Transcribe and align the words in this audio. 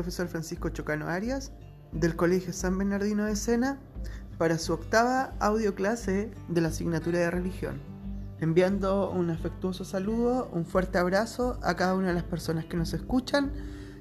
Profesor 0.00 0.28
Francisco 0.28 0.70
Chocano 0.70 1.08
Arias 1.08 1.52
del 1.92 2.16
Colegio 2.16 2.54
San 2.54 2.78
Bernardino 2.78 3.26
de 3.26 3.36
Sena 3.36 3.78
para 4.38 4.56
su 4.56 4.72
octava 4.72 5.34
audioclase 5.40 6.30
de 6.48 6.60
la 6.62 6.68
asignatura 6.68 7.18
de 7.18 7.30
religión, 7.30 7.82
enviando 8.38 9.10
un 9.10 9.28
afectuoso 9.28 9.84
saludo, 9.84 10.48
un 10.54 10.64
fuerte 10.64 10.96
abrazo 10.96 11.60
a 11.62 11.76
cada 11.76 11.94
una 11.96 12.08
de 12.08 12.14
las 12.14 12.22
personas 12.22 12.64
que 12.64 12.78
nos 12.78 12.94
escuchan 12.94 13.52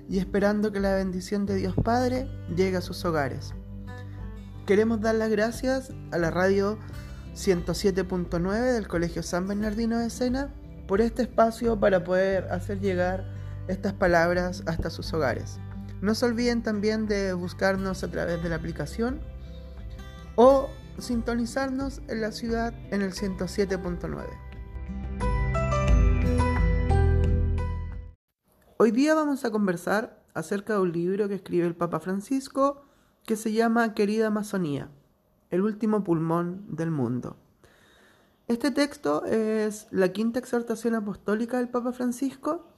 y 0.07 0.19
esperando 0.19 0.71
que 0.71 0.79
la 0.79 0.95
bendición 0.95 1.45
de 1.45 1.55
Dios 1.55 1.75
Padre 1.83 2.29
llegue 2.55 2.77
a 2.77 2.81
sus 2.81 3.03
hogares. 3.03 3.53
Queremos 4.65 5.01
dar 5.01 5.15
las 5.15 5.29
gracias 5.29 5.91
a 6.13 6.17
la 6.17 6.31
radio 6.31 6.79
107.9 7.35 8.71
del 8.71 8.87
Colegio 8.87 9.21
San 9.21 9.49
Bernardino 9.49 9.99
de 9.99 10.09
Sena 10.09 10.47
por 10.87 11.01
este 11.01 11.23
espacio 11.23 11.77
para 11.77 12.05
poder 12.05 12.45
hacer 12.53 12.79
llegar 12.79 13.25
estas 13.67 13.91
palabras 13.91 14.63
hasta 14.65 14.89
sus 14.89 15.13
hogares. 15.13 15.59
No 16.01 16.15
se 16.15 16.25
olviden 16.25 16.63
también 16.63 17.07
de 17.07 17.33
buscarnos 17.33 18.03
a 18.03 18.07
través 18.09 18.41
de 18.41 18.47
la 18.47 18.55
aplicación 18.55 19.19
o 20.37 20.69
sintonizarnos 20.97 22.01
en 22.07 22.21
la 22.21 22.31
ciudad 22.31 22.73
en 22.91 23.01
el 23.01 23.11
107.9. 23.11 24.27
Hoy 28.77 28.91
día 28.91 29.13
vamos 29.13 29.43
a 29.43 29.51
conversar 29.51 30.23
acerca 30.33 30.75
de 30.75 30.79
un 30.79 30.93
libro 30.93 31.27
que 31.27 31.35
escribe 31.35 31.67
el 31.67 31.75
Papa 31.75 31.99
Francisco 31.99 32.85
que 33.25 33.35
se 33.35 33.51
llama 33.51 33.93
Querida 33.93 34.27
Amazonía, 34.27 34.89
el 35.49 35.61
último 35.61 36.05
pulmón 36.05 36.63
del 36.69 36.91
mundo. 36.91 37.35
Este 38.47 38.71
texto 38.71 39.25
es 39.25 39.87
la 39.91 40.13
quinta 40.13 40.39
exhortación 40.39 40.95
apostólica 40.95 41.57
del 41.57 41.67
Papa 41.67 41.91
Francisco 41.91 42.68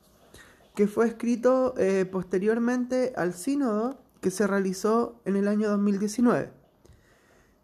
que 0.75 0.87
fue 0.87 1.07
escrito 1.07 1.73
eh, 1.77 2.05
posteriormente 2.05 3.13
al 3.15 3.33
sínodo 3.33 4.01
que 4.21 4.31
se 4.31 4.47
realizó 4.47 5.21
en 5.25 5.35
el 5.35 5.47
año 5.47 5.69
2019. 5.69 6.51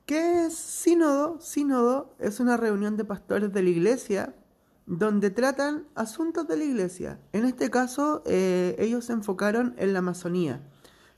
¿Qué 0.05 0.45
es 0.45 0.55
sínodo? 0.55 1.39
Sínodo 1.41 2.15
es 2.19 2.39
una 2.39 2.57
reunión 2.57 2.97
de 2.97 3.05
pastores 3.05 3.51
de 3.53 3.61
la 3.61 3.69
iglesia 3.69 4.33
donde 4.85 5.29
tratan 5.29 5.85
asuntos 5.95 6.47
de 6.47 6.57
la 6.57 6.63
iglesia. 6.63 7.19
En 7.33 7.43
este 7.43 7.69
caso, 7.69 8.23
eh, 8.25 8.75
ellos 8.79 9.05
se 9.05 9.13
enfocaron 9.13 9.75
en 9.77 9.91
la 9.91 9.99
Amazonía. 9.99 10.61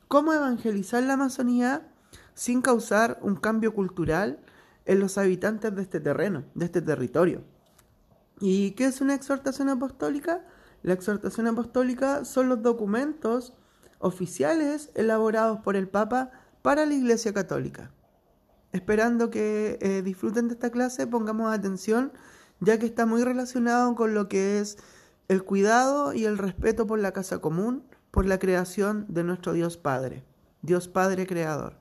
¿Cómo 0.07 0.33
evangelizar 0.33 1.03
la 1.03 1.13
Amazonía 1.13 1.87
sin 2.33 2.63
causar 2.63 3.19
un 3.21 3.35
cambio 3.35 3.75
cultural 3.75 4.39
en 4.85 4.99
los 4.99 5.19
habitantes 5.19 5.75
de 5.75 5.83
este 5.83 5.99
terreno, 5.99 6.45
de 6.55 6.65
este 6.65 6.81
territorio? 6.81 7.43
¿Y 8.41 8.71
qué 8.71 8.85
es 8.85 9.01
una 9.01 9.13
exhortación 9.13 9.69
apostólica? 9.69 10.43
La 10.81 10.93
exhortación 10.93 11.47
apostólica 11.47 12.23
son 12.25 12.49
los 12.49 12.61
documentos 12.61 13.53
oficiales 13.99 14.91
elaborados 14.95 15.59
por 15.59 15.75
el 15.75 15.87
Papa 15.87 16.31
para 16.61 16.85
la 16.85 16.93
Iglesia 16.93 17.33
Católica. 17.33 17.91
Esperando 18.71 19.29
que 19.29 19.77
eh, 19.81 20.01
disfruten 20.03 20.47
de 20.47 20.53
esta 20.53 20.69
clase, 20.69 21.07
pongamos 21.07 21.53
atención, 21.53 22.13
ya 22.59 22.79
que 22.79 22.85
está 22.85 23.05
muy 23.05 23.23
relacionado 23.23 23.95
con 23.95 24.13
lo 24.13 24.29
que 24.29 24.59
es 24.59 24.77
el 25.27 25.43
cuidado 25.43 26.13
y 26.13 26.25
el 26.25 26.37
respeto 26.37 26.87
por 26.87 26.99
la 26.99 27.11
casa 27.11 27.39
común, 27.39 27.83
por 28.11 28.25
la 28.25 28.39
creación 28.39 29.05
de 29.09 29.23
nuestro 29.23 29.53
Dios 29.53 29.77
Padre, 29.77 30.23
Dios 30.61 30.87
Padre 30.87 31.27
Creador. 31.27 31.77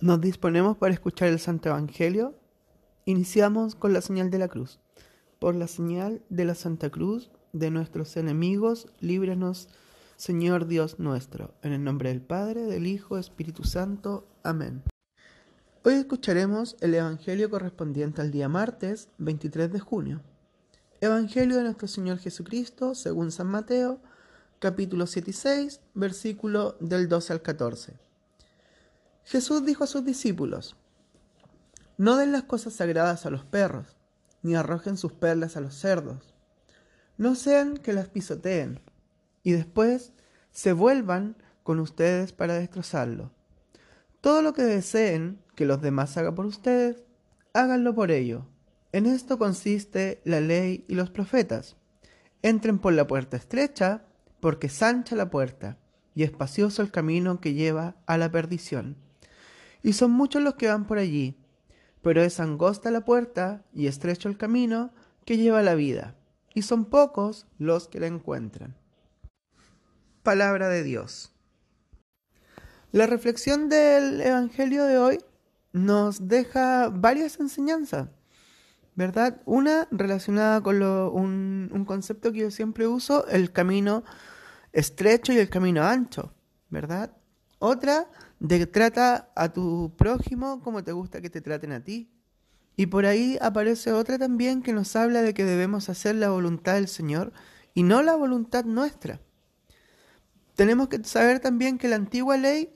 Nos 0.00 0.20
disponemos 0.20 0.76
para 0.76 0.94
escuchar 0.94 1.28
el 1.28 1.40
Santo 1.40 1.70
Evangelio. 1.70 2.34
Iniciamos 3.04 3.74
con 3.74 3.92
la 3.92 4.00
señal 4.00 4.30
de 4.30 4.38
la 4.38 4.48
cruz. 4.48 4.80
Por 5.38 5.54
la 5.54 5.66
señal 5.66 6.22
de 6.28 6.44
la 6.44 6.54
Santa 6.54 6.90
Cruz 6.90 7.30
de 7.52 7.70
nuestros 7.70 8.16
enemigos, 8.16 8.88
líbranos, 9.00 9.68
Señor 10.16 10.66
Dios 10.66 10.98
nuestro, 10.98 11.54
en 11.62 11.72
el 11.72 11.84
nombre 11.84 12.08
del 12.08 12.20
Padre, 12.20 12.62
del 12.62 12.86
Hijo, 12.86 13.18
Espíritu 13.18 13.64
Santo. 13.64 14.26
Amén. 14.42 14.82
Hoy 15.84 15.94
escucharemos 15.94 16.76
el 16.80 16.94
Evangelio 16.94 17.48
correspondiente 17.48 18.20
al 18.20 18.30
día 18.30 18.48
martes 18.48 19.08
23 19.18 19.72
de 19.72 19.80
junio. 19.80 20.20
Evangelio 21.00 21.56
de 21.56 21.62
nuestro 21.62 21.86
Señor 21.86 22.18
Jesucristo, 22.18 22.94
según 22.96 23.30
San 23.30 23.46
Mateo, 23.46 24.00
capítulo 24.58 25.06
7 25.06 25.30
y 25.30 25.34
6, 25.34 25.80
versículo 25.94 26.76
del 26.80 27.08
12 27.08 27.34
al 27.34 27.42
14. 27.42 27.94
Jesús 29.24 29.64
dijo 29.64 29.84
a 29.84 29.86
sus 29.86 30.04
discípulos, 30.04 30.74
No 31.96 32.16
den 32.16 32.32
las 32.32 32.42
cosas 32.42 32.72
sagradas 32.72 33.24
a 33.24 33.30
los 33.30 33.44
perros, 33.44 33.96
ni 34.42 34.56
arrojen 34.56 34.96
sus 34.96 35.12
perlas 35.12 35.56
a 35.56 35.60
los 35.60 35.74
cerdos 35.74 36.34
no 37.18 37.34
sean 37.34 37.76
que 37.76 37.92
las 37.92 38.08
pisoteen 38.08 38.80
y 39.42 39.50
después 39.50 40.12
se 40.52 40.72
vuelvan 40.72 41.36
con 41.64 41.80
ustedes 41.80 42.32
para 42.32 42.54
destrozarlo. 42.54 43.32
Todo 44.20 44.40
lo 44.40 44.52
que 44.52 44.62
deseen 44.62 45.40
que 45.56 45.66
los 45.66 45.82
demás 45.82 46.16
hagan 46.16 46.36
por 46.36 46.46
ustedes, 46.46 47.02
háganlo 47.52 47.94
por 47.94 48.12
ello. 48.12 48.46
En 48.92 49.04
esto 49.04 49.36
consiste 49.36 50.22
la 50.24 50.40
ley 50.40 50.84
y 50.88 50.94
los 50.94 51.10
profetas. 51.10 51.76
Entren 52.42 52.78
por 52.78 52.92
la 52.92 53.06
puerta 53.06 53.36
estrecha, 53.36 54.04
porque 54.40 54.68
es 54.68 54.80
la 55.10 55.28
puerta 55.28 55.76
y 56.14 56.22
espacioso 56.22 56.82
el 56.82 56.92
camino 56.92 57.40
que 57.40 57.54
lleva 57.54 57.96
a 58.06 58.16
la 58.16 58.30
perdición. 58.30 58.96
Y 59.82 59.92
son 59.94 60.12
muchos 60.12 60.42
los 60.42 60.54
que 60.54 60.68
van 60.68 60.86
por 60.86 60.98
allí, 60.98 61.36
pero 62.00 62.22
es 62.22 62.38
angosta 62.38 62.92
la 62.92 63.04
puerta 63.04 63.64
y 63.74 63.88
estrecho 63.88 64.28
el 64.28 64.36
camino 64.36 64.92
que 65.24 65.36
lleva 65.36 65.58
a 65.58 65.64
la 65.64 65.74
vida 65.74 66.17
y 66.58 66.62
son 66.62 66.86
pocos 66.86 67.46
los 67.58 67.86
que 67.86 68.00
la 68.00 68.08
encuentran. 68.08 68.74
Palabra 70.24 70.68
de 70.68 70.82
Dios. 70.82 71.32
La 72.90 73.06
reflexión 73.06 73.68
del 73.68 74.20
Evangelio 74.20 74.82
de 74.82 74.98
hoy 74.98 75.18
nos 75.72 76.26
deja 76.26 76.88
varias 76.88 77.38
enseñanzas, 77.38 78.08
¿verdad? 78.96 79.40
Una 79.44 79.86
relacionada 79.92 80.60
con 80.60 80.82
un, 80.82 81.70
un 81.72 81.84
concepto 81.84 82.32
que 82.32 82.40
yo 82.40 82.50
siempre 82.50 82.88
uso, 82.88 83.28
el 83.28 83.52
camino 83.52 84.02
estrecho 84.72 85.32
y 85.32 85.38
el 85.38 85.48
camino 85.48 85.84
ancho, 85.84 86.34
¿verdad? 86.70 87.16
Otra, 87.60 88.10
de 88.40 88.58
que 88.58 88.66
trata 88.66 89.30
a 89.36 89.52
tu 89.52 89.94
prójimo 89.96 90.60
como 90.60 90.82
te 90.82 90.90
gusta 90.90 91.20
que 91.20 91.30
te 91.30 91.40
traten 91.40 91.70
a 91.70 91.84
ti. 91.84 92.10
Y 92.78 92.86
por 92.86 93.06
ahí 93.06 93.36
aparece 93.40 93.90
otra 93.90 94.18
también 94.18 94.62
que 94.62 94.72
nos 94.72 94.94
habla 94.94 95.20
de 95.22 95.34
que 95.34 95.44
debemos 95.44 95.88
hacer 95.88 96.14
la 96.14 96.30
voluntad 96.30 96.74
del 96.74 96.86
Señor 96.86 97.32
y 97.74 97.82
no 97.82 98.04
la 98.04 98.14
voluntad 98.14 98.64
nuestra. 98.64 99.20
Tenemos 100.54 100.86
que 100.86 101.02
saber 101.02 101.40
también 101.40 101.76
que 101.76 101.88
la 101.88 101.96
antigua 101.96 102.36
ley 102.36 102.72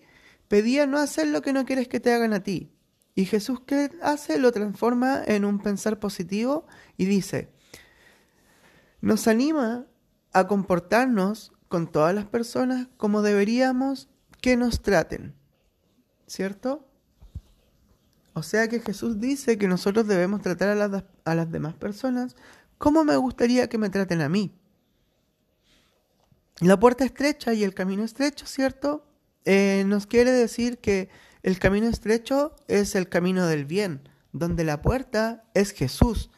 pedía 0.49 0.89
no 0.89 0.99
hacer 0.99 1.29
lo 1.29 1.41
que 1.41 1.53
no 1.53 1.65
quieres 1.65 1.87
que 1.87 2.01
te 2.01 2.13
hagan 2.13 2.33
a 2.33 2.43
ti. 2.43 2.73
Y 3.15 3.27
Jesús 3.27 3.61
¿qué 3.65 3.93
hace? 4.03 4.39
Lo 4.39 4.51
transforma 4.51 5.23
en 5.25 5.45
un 5.45 5.61
pensar 5.61 6.01
positivo 6.01 6.67
y 6.97 7.05
dice, 7.05 7.53
nos 9.01 9.29
anima 9.29 9.87
a 10.33 10.49
comportarnos 10.49 11.53
con 11.69 11.87
todas 11.87 12.13
las 12.13 12.27
personas 12.27 12.89
como 12.97 13.23
deberíamos 13.23 14.09
que 14.41 14.57
nos 14.57 14.83
traten. 14.83 15.37
¿Cierto? 16.27 16.92
O 18.35 18.43
sea 18.43 18.69
que 18.69 18.81
Jesús 18.81 19.21
dice 19.21 19.59
que 19.59 19.69
nosotros 19.69 20.07
debemos 20.07 20.41
tratar 20.41 20.71
a 20.71 20.75
las, 20.75 21.05
a 21.25 21.35
las 21.35 21.51
demás 21.51 21.75
personas 21.75 22.37
como 22.79 23.05
me 23.05 23.17
gustaría 23.17 23.69
que 23.69 23.79
me 23.79 23.91
traten 23.91 24.21
a 24.23 24.29
mí. 24.29 24.59
La 26.59 26.81
puerta 26.81 27.05
estrecha 27.05 27.55
y 27.55 27.63
el 27.63 27.75
camino 27.75 28.03
estrecho, 28.03 28.47
¿cierto? 28.47 29.07
Eh, 29.45 29.85
nos 29.87 30.07
quiere 30.07 30.33
decir 30.33 30.79
que 30.79 31.09
el 31.45 31.61
camino 31.61 31.89
estrecho 31.89 32.57
es 32.67 32.97
el 32.97 33.09
camino 33.09 33.47
del 33.47 33.67
bien, 33.67 34.09
donde 34.33 34.65
la 34.65 34.83
puerta 34.83 35.45
es 35.55 35.71
Jesús. 35.71 36.31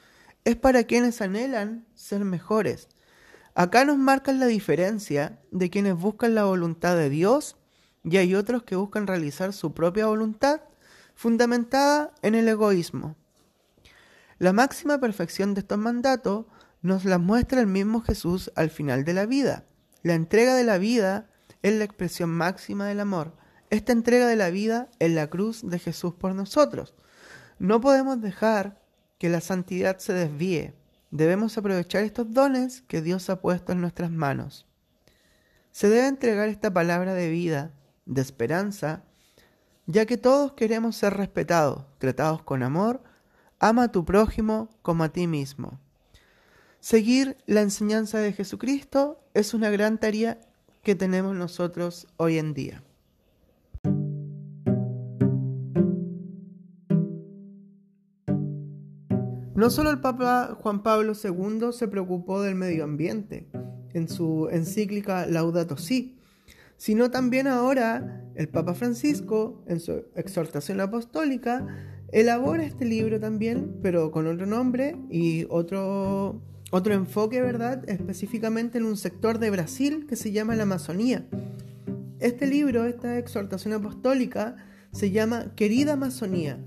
Es 0.44 0.56
para 0.56 0.84
quienes 0.84 1.22
anhelan 1.22 1.86
ser 1.94 2.24
mejores. 2.26 2.88
Acá 3.54 3.86
nos 3.86 3.96
marcan 3.96 4.38
la 4.38 4.46
diferencia 4.46 5.40
de 5.50 5.70
quienes 5.70 5.94
buscan 5.94 6.34
la 6.34 6.44
voluntad 6.44 6.94
de 6.96 7.08
Dios 7.08 7.56
y 8.02 8.18
hay 8.18 8.34
otros 8.34 8.64
que 8.64 8.76
buscan 8.76 9.06
realizar 9.06 9.54
su 9.54 9.72
propia 9.72 10.06
voluntad 10.06 10.60
fundamentada 11.14 12.12
en 12.22 12.34
el 12.34 12.48
egoísmo. 12.48 13.16
La 14.38 14.52
máxima 14.52 14.98
perfección 14.98 15.54
de 15.54 15.60
estos 15.60 15.78
mandatos 15.78 16.46
nos 16.82 17.04
la 17.04 17.18
muestra 17.18 17.60
el 17.60 17.66
mismo 17.66 18.00
Jesús 18.00 18.52
al 18.56 18.70
final 18.70 19.04
de 19.04 19.14
la 19.14 19.26
vida. 19.26 19.64
La 20.02 20.14
entrega 20.14 20.54
de 20.54 20.64
la 20.64 20.76
vida 20.76 21.30
es 21.62 21.72
la 21.74 21.84
expresión 21.84 22.30
máxima 22.30 22.86
del 22.86 23.00
amor. 23.00 23.36
Esta 23.70 23.92
entrega 23.92 24.26
de 24.26 24.36
la 24.36 24.50
vida 24.50 24.90
es 24.98 25.10
la 25.12 25.28
cruz 25.28 25.62
de 25.62 25.78
Jesús 25.78 26.14
por 26.14 26.34
nosotros. 26.34 26.94
No 27.58 27.80
podemos 27.80 28.20
dejar 28.20 28.82
que 29.18 29.30
la 29.30 29.40
santidad 29.40 29.98
se 29.98 30.12
desvíe. 30.12 30.74
Debemos 31.10 31.56
aprovechar 31.56 32.02
estos 32.02 32.32
dones 32.32 32.82
que 32.82 33.00
Dios 33.00 33.30
ha 33.30 33.40
puesto 33.40 33.72
en 33.72 33.80
nuestras 33.80 34.10
manos. 34.10 34.66
Se 35.70 35.88
debe 35.88 36.08
entregar 36.08 36.48
esta 36.48 36.72
palabra 36.72 37.14
de 37.14 37.30
vida, 37.30 37.72
de 38.04 38.20
esperanza, 38.20 39.04
ya 39.86 40.06
que 40.06 40.16
todos 40.16 40.52
queremos 40.52 40.96
ser 40.96 41.14
respetados, 41.14 41.84
tratados 41.98 42.42
con 42.42 42.62
amor, 42.62 43.02
ama 43.58 43.84
a 43.84 43.92
tu 43.92 44.04
prójimo 44.04 44.68
como 44.82 45.04
a 45.04 45.08
ti 45.10 45.26
mismo. 45.26 45.78
Seguir 46.80 47.36
la 47.46 47.62
enseñanza 47.62 48.18
de 48.18 48.32
Jesucristo 48.32 49.20
es 49.32 49.54
una 49.54 49.70
gran 49.70 49.98
tarea, 49.98 50.38
que 50.82 50.94
tenemos 50.94 51.34
nosotros 51.34 52.06
hoy 52.18 52.38
en 52.38 52.52
día. 52.52 52.82
No 59.54 59.70
solo 59.70 59.90
el 59.90 60.00
Papa 60.00 60.58
Juan 60.60 60.82
Pablo 60.82 61.14
II 61.14 61.72
se 61.72 61.88
preocupó 61.88 62.42
del 62.42 62.54
medio 62.54 62.84
ambiente 62.84 63.48
en 63.94 64.08
su 64.08 64.48
encíclica 64.50 65.26
Laudato 65.26 65.78
Si, 65.78 66.13
sino 66.84 67.10
también 67.10 67.46
ahora 67.46 68.20
el 68.34 68.50
Papa 68.50 68.74
Francisco, 68.74 69.64
en 69.66 69.80
su 69.80 70.04
exhortación 70.16 70.82
apostólica, 70.82 71.66
elabora 72.12 72.62
este 72.62 72.84
libro 72.84 73.18
también, 73.18 73.78
pero 73.80 74.10
con 74.10 74.26
otro 74.26 74.44
nombre 74.44 74.94
y 75.08 75.46
otro, 75.48 76.42
otro 76.72 76.92
enfoque, 76.92 77.40
¿verdad? 77.40 77.88
Específicamente 77.88 78.76
en 78.76 78.84
un 78.84 78.98
sector 78.98 79.38
de 79.38 79.48
Brasil 79.48 80.04
que 80.06 80.14
se 80.14 80.30
llama 80.30 80.56
la 80.56 80.64
Amazonía. 80.64 81.26
Este 82.20 82.46
libro, 82.46 82.84
esta 82.84 83.16
exhortación 83.16 83.72
apostólica, 83.72 84.56
se 84.92 85.10
llama 85.10 85.54
Querida 85.56 85.94
Amazonía, 85.94 86.58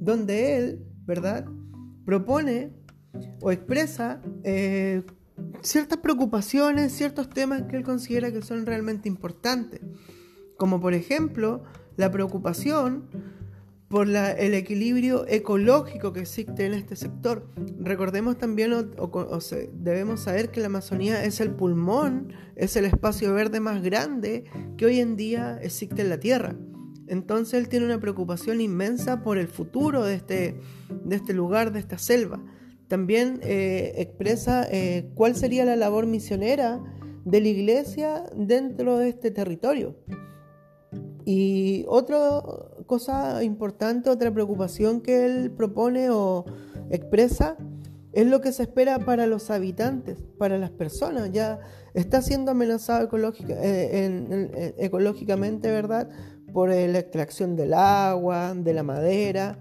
donde 0.00 0.56
él, 0.56 0.86
¿verdad? 1.04 1.44
propone 2.06 2.72
o 3.42 3.52
expresa 3.52 4.22
eh, 4.42 5.02
ciertas 5.62 5.98
preocupaciones, 5.98 6.92
ciertos 6.92 7.28
temas 7.28 7.62
que 7.64 7.76
él 7.76 7.82
considera 7.82 8.32
que 8.32 8.42
son 8.42 8.66
realmente 8.66 9.08
importantes, 9.08 9.80
como 10.56 10.80
por 10.80 10.94
ejemplo 10.94 11.64
la 11.96 12.10
preocupación 12.10 13.08
por 13.88 14.08
el 14.08 14.54
equilibrio 14.54 15.26
ecológico 15.28 16.12
que 16.12 16.20
existe 16.20 16.66
en 16.66 16.74
este 16.74 16.96
sector. 16.96 17.48
Recordemos 17.78 18.36
también, 18.36 18.72
o, 18.72 19.38
debemos 19.74 20.20
saber 20.20 20.50
que 20.50 20.60
la 20.60 20.66
Amazonía 20.66 21.24
es 21.24 21.40
el 21.40 21.52
pulmón, 21.52 22.32
es 22.56 22.74
el 22.76 22.84
espacio 22.84 23.32
verde 23.32 23.60
más 23.60 23.82
grande 23.82 24.44
que 24.76 24.86
hoy 24.86 24.98
en 24.98 25.16
día 25.16 25.58
existe 25.62 26.02
en 26.02 26.08
la 26.08 26.18
Tierra. 26.18 26.56
Entonces 27.06 27.54
él 27.54 27.68
tiene 27.68 27.86
una 27.86 28.00
preocupación 28.00 28.60
inmensa 28.60 29.22
por 29.22 29.38
el 29.38 29.46
futuro 29.46 30.04
de 30.04 30.16
este, 30.16 30.60
de 31.04 31.16
este 31.16 31.32
lugar, 31.32 31.72
de 31.72 31.78
esta 31.78 31.98
selva. 31.98 32.42
También 32.88 33.40
eh, 33.42 33.94
expresa 33.96 34.66
eh, 34.70 35.10
cuál 35.14 35.34
sería 35.34 35.64
la 35.64 35.76
labor 35.76 36.06
misionera 36.06 36.80
de 37.24 37.40
la 37.40 37.48
iglesia 37.48 38.24
dentro 38.36 38.98
de 38.98 39.08
este 39.08 39.30
territorio. 39.30 39.96
Y 41.24 41.84
otra 41.88 42.42
cosa 42.86 43.42
importante, 43.42 44.10
otra 44.10 44.32
preocupación 44.32 45.00
que 45.00 45.26
él 45.26 45.50
propone 45.50 46.10
o 46.10 46.44
expresa 46.90 47.56
es 48.12 48.26
lo 48.26 48.40
que 48.40 48.52
se 48.52 48.62
espera 48.62 49.00
para 49.00 49.26
los 49.26 49.50
habitantes, 49.50 50.18
para 50.38 50.56
las 50.56 50.70
personas. 50.70 51.32
Ya 51.32 51.58
está 51.94 52.22
siendo 52.22 52.52
amenazado 52.52 53.08
eh, 53.48 54.74
ecológicamente, 54.78 55.70
¿verdad? 55.70 56.08
por 56.56 56.70
la 56.70 56.98
extracción 56.98 57.54
del 57.54 57.74
agua, 57.74 58.54
de 58.54 58.72
la 58.72 58.82
madera. 58.82 59.58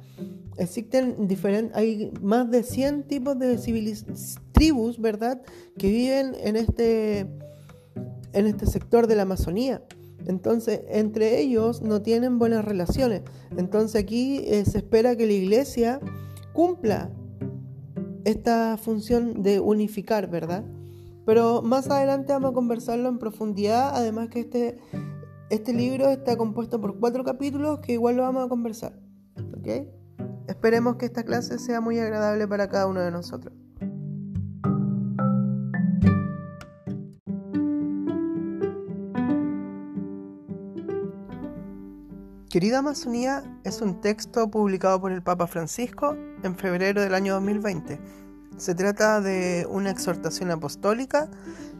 Existen 0.57 1.27
diferentes, 1.27 1.75
hay 1.75 2.11
más 2.21 2.49
de 2.49 2.63
100 2.63 3.03
tipos 3.03 3.37
de 3.37 3.57
tribus, 4.51 4.99
¿verdad?, 4.99 5.41
que 5.77 5.89
viven 5.89 6.33
en 6.41 6.55
este, 6.55 7.27
en 8.33 8.47
este 8.47 8.65
sector 8.65 9.07
de 9.07 9.15
la 9.15 9.23
Amazonía. 9.23 9.83
Entonces, 10.27 10.81
entre 10.89 11.39
ellos 11.39 11.81
no 11.81 12.01
tienen 12.01 12.39
buenas 12.39 12.65
relaciones. 12.65 13.21
Entonces 13.57 14.01
aquí 14.01 14.41
eh, 14.45 14.65
se 14.65 14.79
espera 14.79 15.15
que 15.15 15.27
la 15.27 15.33
iglesia 15.33 15.99
cumpla 16.53 17.11
esta 18.23 18.77
función 18.77 19.43
de 19.43 19.59
unificar, 19.59 20.29
¿verdad? 20.29 20.63
Pero 21.25 21.61
más 21.61 21.89
adelante 21.89 22.33
vamos 22.33 22.51
a 22.51 22.53
conversarlo 22.53 23.09
en 23.09 23.19
profundidad, 23.19 23.91
además 23.93 24.29
que 24.29 24.39
este 24.39 24.77
este 25.49 25.73
libro 25.73 26.09
está 26.09 26.37
compuesto 26.37 26.81
por 26.81 26.99
cuatro 26.99 27.23
capítulos 27.23 27.79
que 27.79 27.93
igual 27.93 28.15
lo 28.15 28.23
vamos 28.23 28.45
a 28.45 28.49
conversar. 28.49 28.99
¿Ok? 29.57 29.87
Esperemos 30.47 30.95
que 30.97 31.05
esta 31.05 31.23
clase 31.23 31.59
sea 31.59 31.81
muy 31.81 31.99
agradable 31.99 32.47
para 32.47 32.67
cada 32.69 32.87
uno 32.87 33.01
de 33.01 33.11
nosotros. 33.11 33.53
Querida 42.55 42.79
Amazonía 42.79 43.43
es 43.65 43.81
un 43.81 43.99
texto 43.99 44.49
publicado 44.49 45.01
por 45.01 45.11
el 45.11 45.21
Papa 45.21 45.45
Francisco 45.45 46.15
en 46.41 46.55
febrero 46.55 47.01
del 47.01 47.13
año 47.13 47.33
2020. 47.33 47.99
Se 48.55 48.73
trata 48.73 49.19
de 49.19 49.67
una 49.69 49.89
exhortación 49.89 50.51
apostólica 50.51 51.29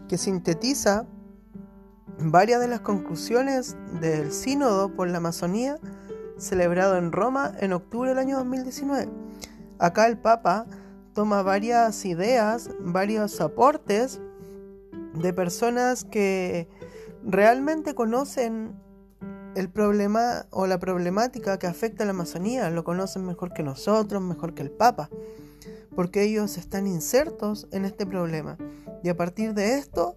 que 0.10 0.18
sintetiza 0.18 1.08
varias 2.20 2.60
de 2.60 2.68
las 2.68 2.82
conclusiones 2.82 3.78
del 4.02 4.34
Sínodo 4.34 4.94
por 4.94 5.08
la 5.08 5.20
Amazonía 5.20 5.78
celebrado 6.38 6.98
en 6.98 7.12
Roma 7.12 7.54
en 7.60 7.74
octubre 7.74 8.10
del 8.10 8.20
año 8.20 8.38
2019. 8.38 9.10
Acá 9.80 10.08
el 10.08 10.18
Papa 10.18 10.66
toma 11.14 11.44
varias 11.44 12.06
ideas, 12.06 12.70
varios 12.80 13.40
aportes 13.42 14.20
de 15.14 15.34
personas 15.34 16.04
que 16.04 16.68
realmente 17.24 17.96
conocen 17.96 18.76
el 19.56 19.70
problema 19.70 20.46
o 20.52 20.68
la 20.68 20.80
problemática 20.80 21.58
que 21.58 21.68
afecta 21.68 22.04
a 22.04 22.06
la 22.06 22.12
Amazonía, 22.12 22.70
lo 22.70 22.84
conocen 22.84 23.26
mejor 23.26 23.54
que 23.54 23.64
nosotros, 23.64 24.22
mejor 24.22 24.54
que 24.54 24.62
el 24.62 24.72
Papa, 24.72 25.10
porque 25.96 26.24
ellos 26.24 26.58
están 26.58 26.88
insertos 26.88 27.68
en 27.72 27.86
este 27.86 28.06
problema. 28.06 28.58
Y 29.02 29.10
a 29.10 29.16
partir 29.16 29.54
de 29.54 29.78
esto, 29.78 30.16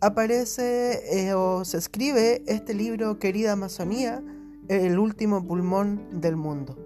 aparece 0.00 1.26
eh, 1.28 1.34
o 1.34 1.64
se 1.64 1.76
escribe 1.76 2.42
este 2.46 2.72
libro 2.72 3.18
Querida 3.18 3.52
Amazonía, 3.52 4.22
el 4.68 4.98
último 4.98 5.46
pulmón 5.46 6.20
del 6.20 6.36
mundo. 6.36 6.76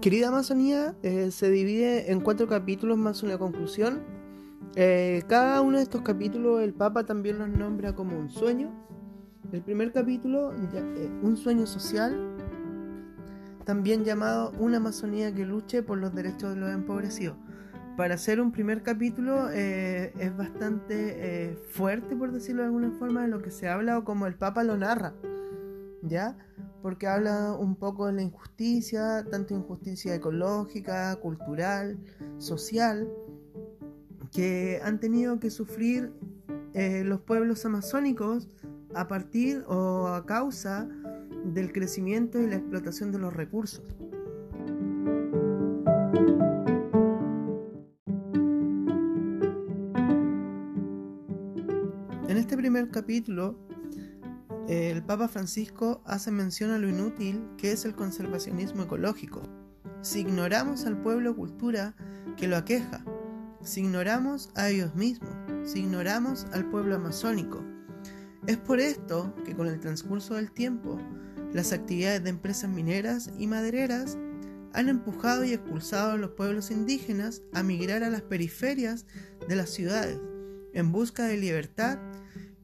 Querida 0.00 0.28
Amazonía 0.28 0.94
eh, 1.02 1.30
se 1.30 1.48
divide 1.50 2.12
en 2.12 2.20
cuatro 2.20 2.46
capítulos 2.46 2.98
más 2.98 3.22
una 3.22 3.38
conclusión. 3.38 4.02
Eh, 4.76 5.22
cada 5.28 5.62
uno 5.62 5.78
de 5.78 5.84
estos 5.84 6.02
capítulos 6.02 6.60
el 6.60 6.74
Papa 6.74 7.06
también 7.06 7.38
los 7.38 7.48
nombra 7.48 7.94
como 7.94 8.18
un 8.18 8.28
sueño. 8.28 8.70
El 9.52 9.62
primer 9.62 9.92
capítulo, 9.92 10.52
un 11.22 11.36
sueño 11.36 11.66
social, 11.66 12.36
también 13.64 14.04
llamado 14.04 14.52
Una 14.58 14.76
Amazonía 14.76 15.34
que 15.34 15.46
luche 15.46 15.82
por 15.82 15.98
los 15.98 16.14
derechos 16.14 16.54
de 16.54 16.60
los 16.60 16.70
empobrecidos. 16.70 17.36
Para 17.96 18.14
hacer 18.14 18.40
un 18.40 18.50
primer 18.50 18.82
capítulo 18.82 19.50
eh, 19.52 20.12
es 20.18 20.36
bastante 20.36 20.94
eh, 21.50 21.56
fuerte, 21.68 22.16
por 22.16 22.32
decirlo 22.32 22.62
de 22.62 22.66
alguna 22.66 22.90
forma, 22.90 23.22
de 23.22 23.28
lo 23.28 23.40
que 23.40 23.52
se 23.52 23.68
habla 23.68 23.98
o 23.98 24.04
como 24.04 24.26
el 24.26 24.34
Papa 24.34 24.64
lo 24.64 24.76
narra, 24.76 25.14
¿ya? 26.02 26.36
Porque 26.82 27.06
habla 27.06 27.54
un 27.54 27.76
poco 27.76 28.08
de 28.08 28.14
la 28.14 28.22
injusticia, 28.22 29.24
tanto 29.30 29.54
injusticia 29.54 30.12
ecológica, 30.12 31.14
cultural, 31.16 31.96
social, 32.38 33.08
que 34.32 34.80
han 34.82 34.98
tenido 34.98 35.38
que 35.38 35.50
sufrir 35.50 36.12
eh, 36.72 37.04
los 37.04 37.20
pueblos 37.20 37.64
amazónicos 37.64 38.48
a 38.92 39.06
partir 39.06 39.64
o 39.68 40.08
a 40.08 40.26
causa 40.26 40.88
del 41.44 41.72
crecimiento 41.72 42.40
y 42.40 42.48
la 42.48 42.56
explotación 42.56 43.12
de 43.12 43.18
los 43.20 43.32
recursos. 43.32 43.84
Capítulo, 52.94 53.58
el 54.68 55.02
Papa 55.02 55.26
Francisco 55.26 56.00
hace 56.06 56.30
mención 56.30 56.70
a 56.70 56.78
lo 56.78 56.88
inútil 56.88 57.42
que 57.58 57.72
es 57.72 57.84
el 57.84 57.96
conservacionismo 57.96 58.84
ecológico. 58.84 59.42
Si 60.00 60.20
ignoramos 60.20 60.86
al 60.86 61.02
pueblo 61.02 61.34
cultura 61.34 61.96
que 62.36 62.46
lo 62.46 62.56
aqueja, 62.56 63.04
si 63.62 63.80
ignoramos 63.80 64.50
a 64.54 64.70
ellos 64.70 64.94
mismos, 64.94 65.34
si 65.64 65.80
ignoramos 65.80 66.46
al 66.52 66.70
pueblo 66.70 66.94
amazónico, 66.94 67.64
es 68.46 68.58
por 68.58 68.78
esto 68.78 69.34
que 69.44 69.56
con 69.56 69.66
el 69.66 69.80
transcurso 69.80 70.34
del 70.34 70.52
tiempo 70.52 71.00
las 71.52 71.72
actividades 71.72 72.22
de 72.22 72.30
empresas 72.30 72.70
mineras 72.70 73.28
y 73.36 73.48
madereras 73.48 74.16
han 74.72 74.88
empujado 74.88 75.42
y 75.42 75.52
expulsado 75.52 76.12
a 76.12 76.16
los 76.16 76.30
pueblos 76.30 76.70
indígenas 76.70 77.42
a 77.54 77.64
migrar 77.64 78.04
a 78.04 78.10
las 78.10 78.22
periferias 78.22 79.04
de 79.48 79.56
las 79.56 79.70
ciudades 79.70 80.20
en 80.74 80.92
busca 80.92 81.24
de 81.24 81.38
libertad 81.38 81.98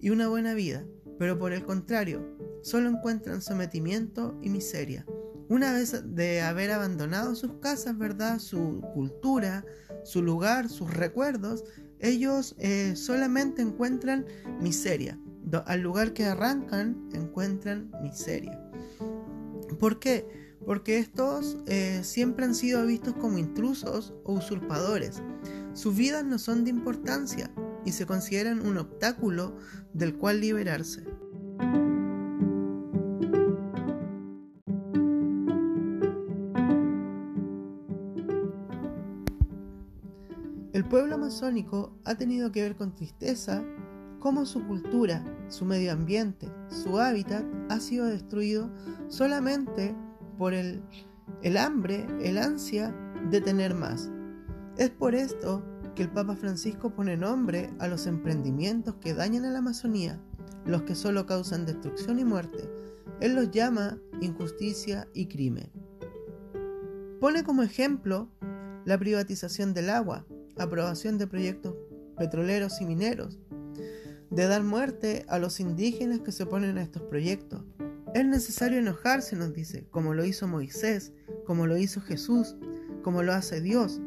y 0.00 0.11
una 0.11 0.28
buena 0.28 0.54
vida, 0.54 0.85
pero 1.19 1.38
por 1.38 1.52
el 1.52 1.64
contrario, 1.64 2.37
solo 2.62 2.88
encuentran 2.88 3.42
sometimiento 3.42 4.38
y 4.42 4.49
miseria. 4.49 5.07
Una 5.49 5.73
vez 5.73 6.02
de 6.14 6.40
haber 6.42 6.71
abandonado 6.71 7.35
sus 7.35 7.54
casas, 7.61 7.99
¿verdad? 7.99 8.38
Su 8.38 8.80
cultura, 8.95 9.64
su 10.04 10.23
lugar, 10.23 10.69
sus 10.69 10.92
recuerdos, 10.92 11.64
ellos 11.99 12.54
eh, 12.59 12.95
solamente 12.97 13.62
encuentran 13.62 14.26
miseria. 14.61 15.19
Al 15.66 15.80
lugar 15.80 16.12
que 16.12 16.25
arrancan, 16.25 17.09
encuentran 17.12 17.90
miseria. 18.02 18.61
¿Por 19.78 19.99
qué? 19.99 20.26
porque 20.64 20.99
estos 20.99 21.57
eh, 21.66 22.00
siempre 22.04 22.45
han 22.45 22.54
sido 22.54 22.87
vistos 22.87 23.14
como 23.14 23.38
intrusos 23.38 24.14
o 24.25 24.35
usurpadores. 24.35 25.23
Sus 25.73 25.97
vidas 25.97 26.25
no 26.25 26.38
son 26.38 26.64
de 26.64 26.71
importancia 26.71 27.50
y 27.84 27.92
se 27.92 28.06
consideran 28.06 28.66
un 28.66 28.78
obstáculo 28.78 29.56
del 29.92 30.16
cual 30.16 30.40
liberarse. 30.40 31.04
El 40.72 40.84
pueblo 40.84 41.16
amazónico 41.16 41.99
ha 42.04 42.14
tenido 42.14 42.52
que 42.52 42.62
ver 42.62 42.76
con 42.76 42.94
tristeza 42.94 43.62
cómo 44.18 44.46
su 44.46 44.64
cultura, 44.66 45.25
su 45.49 45.64
medio 45.64 45.92
ambiente, 45.92 46.49
su 46.68 46.99
hábitat 46.99 47.44
ha 47.68 47.80
sido 47.80 48.06
destruido 48.06 48.70
solamente 49.08 49.94
por 50.38 50.54
el, 50.54 50.82
el 51.42 51.56
hambre, 51.56 52.06
el 52.22 52.38
ansia 52.38 52.94
de 53.30 53.40
tener 53.40 53.75
más. 53.75 54.10
Es 54.76 54.90
por 54.90 55.14
esto 55.14 55.62
que 55.94 56.02
el 56.02 56.11
Papa 56.11 56.37
Francisco 56.37 56.90
pone 56.94 57.16
nombre 57.16 57.70
a 57.78 57.88
los 57.88 58.06
emprendimientos 58.06 58.97
que 58.97 59.14
dañan 59.14 59.44
a 59.44 59.50
la 59.50 59.59
Amazonía, 59.59 60.20
los 60.64 60.82
que 60.82 60.94
solo 60.94 61.26
causan 61.26 61.66
destrucción 61.66 62.18
y 62.18 62.25
muerte. 62.25 62.68
Él 63.20 63.35
los 63.35 63.50
llama 63.50 63.99
injusticia 64.20 65.09
y 65.14 65.26
crimen. 65.26 65.70
Pone 67.20 67.44
como 67.44 67.62
ejemplo 67.62 68.28
la 68.85 68.99
privatización 68.99 69.75
del 69.75 69.90
agua, 69.90 70.26
aprobación 70.59 71.18
de 71.18 71.26
proyectos 71.26 71.75
petroleros 72.16 72.80
y 72.80 72.87
mineros, 72.87 73.38
de 74.30 74.47
dar 74.47 74.62
muerte 74.62 75.25
a 75.28 75.38
los 75.38 75.61
indígenas 75.61 76.20
que 76.20 76.32
se 76.32 76.44
oponen 76.44 76.78
a 76.78 76.82
estos 76.82 77.02
proyectos. 77.02 77.62
Es 78.14 78.25
necesario 78.25 78.78
enojarse, 78.78 79.37
nos 79.37 79.52
dice, 79.52 79.87
como 79.90 80.14
lo 80.14 80.25
hizo 80.25 80.47
Moisés, 80.49 81.12
como 81.47 81.66
lo 81.66 81.76
hizo 81.76 82.00
Jesús, 82.00 82.56
como 83.02 83.23
lo 83.23 83.32
hace 83.32 83.61
Dios. 83.61 84.00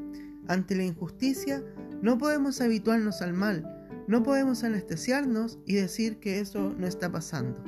Ante 0.47 0.75
la 0.75 0.83
injusticia 0.83 1.63
no 2.01 2.17
podemos 2.17 2.59
habituarnos 2.59 3.21
al 3.21 3.33
mal, 3.33 3.65
no 4.07 4.23
podemos 4.23 4.63
anestesiarnos 4.63 5.59
y 5.65 5.75
decir 5.75 6.19
que 6.19 6.39
eso 6.39 6.73
no 6.77 6.85
está 6.85 7.09
pasando. 7.11 7.63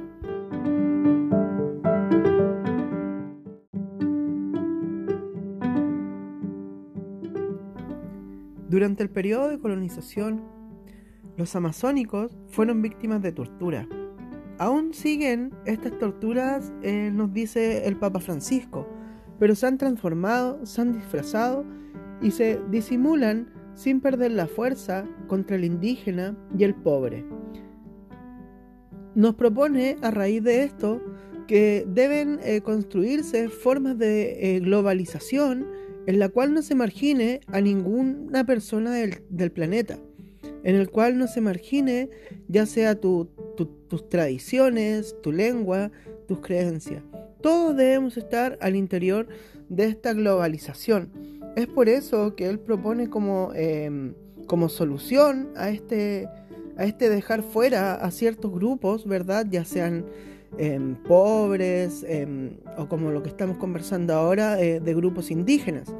Durante 8.70 9.04
el 9.04 9.10
periodo 9.10 9.48
de 9.48 9.60
colonización, 9.60 10.44
los 11.38 11.56
amazónicos 11.56 12.38
fueron 12.50 12.82
víctimas 12.82 13.22
de 13.22 13.32
tortura. 13.32 13.88
Aún 14.58 14.94
siguen 14.94 15.54
estas 15.66 15.98
torturas, 15.98 16.74
eh, 16.82 17.10
nos 17.14 17.32
dice 17.32 17.88
el 17.88 17.96
Papa 17.96 18.20
Francisco, 18.20 18.86
pero 19.40 19.56
se 19.56 19.68
han 19.68 19.78
transformado, 19.78 20.66
se 20.66 20.82
han 20.82 20.92
disfrazado 20.92 21.66
y 22.26 22.32
se 22.32 22.60
disimulan 22.72 23.48
sin 23.76 24.02
perder 24.02 24.32
la 24.32 24.48
fuerza 24.48 25.06
contra 25.28 25.56
el 25.58 25.64
indígena 25.64 26.36
y 26.58 26.64
el 26.64 26.74
pobre. 26.74 27.24
Nos 29.14 29.36
propone 29.36 29.98
a 30.02 30.10
raíz 30.10 30.44
de 30.44 30.64
esto 30.64 31.00
que 31.48 31.86
deben 31.88 32.40
eh, 32.44 32.62
construirse 32.62 33.48
formas 33.50 34.00
de 34.00 34.56
eh, 34.56 34.60
globalización 34.60 35.68
en 36.08 36.18
la 36.18 36.30
cual 36.30 36.54
no 36.54 36.64
se 36.64 36.74
margine 36.74 37.42
a 37.48 37.62
ninguna 37.62 38.44
persona 38.44 38.92
del 38.92 39.52
planeta 39.52 40.00
en 40.66 40.76
el 40.76 40.90
cual 40.90 41.18
no 41.18 41.28
se 41.28 41.42
margine 41.42 42.10
ya 42.48 42.66
sea 42.66 43.00
tus 43.00 43.30
tradiciones, 44.10 45.16
tu 45.22 45.32
lengua, 45.32 45.92
tus 46.28 46.40
creencias. 46.40 47.04
Todos 47.42 47.78
debemos 47.78 48.18
estar 48.18 48.58
al 48.60 48.76
interior 48.76 49.28
de 49.70 49.86
esta 49.86 50.14
globalización. 50.14 51.12
Es 51.56 51.68
por 51.68 51.88
eso 51.88 52.36
que 52.36 52.50
él 52.50 52.60
propone 52.60 53.10
como, 53.10 53.52
em, 53.56 54.14
como 54.46 54.70
solución 54.70 55.50
a 55.56 55.70
este, 55.70 56.28
a 56.78 56.84
este 56.86 57.10
dejar 57.10 57.44
fuera 57.44 57.96
a 57.96 58.12
ciertos 58.12 58.52
grupos, 58.52 59.08
¿verdad? 59.08 59.46
Ya 59.50 59.64
sean 59.64 60.06
em, 60.58 60.96
pobres 60.96 62.06
em, 62.08 62.58
o 62.78 62.88
como 62.88 63.12
lo 63.12 63.22
que 63.24 63.30
estamos 63.30 63.58
conversando 63.58 64.14
ahora 64.14 64.62
eh, 64.62 64.80
de 64.80 64.94
grupos 64.94 65.32
indígenas. 65.32 65.94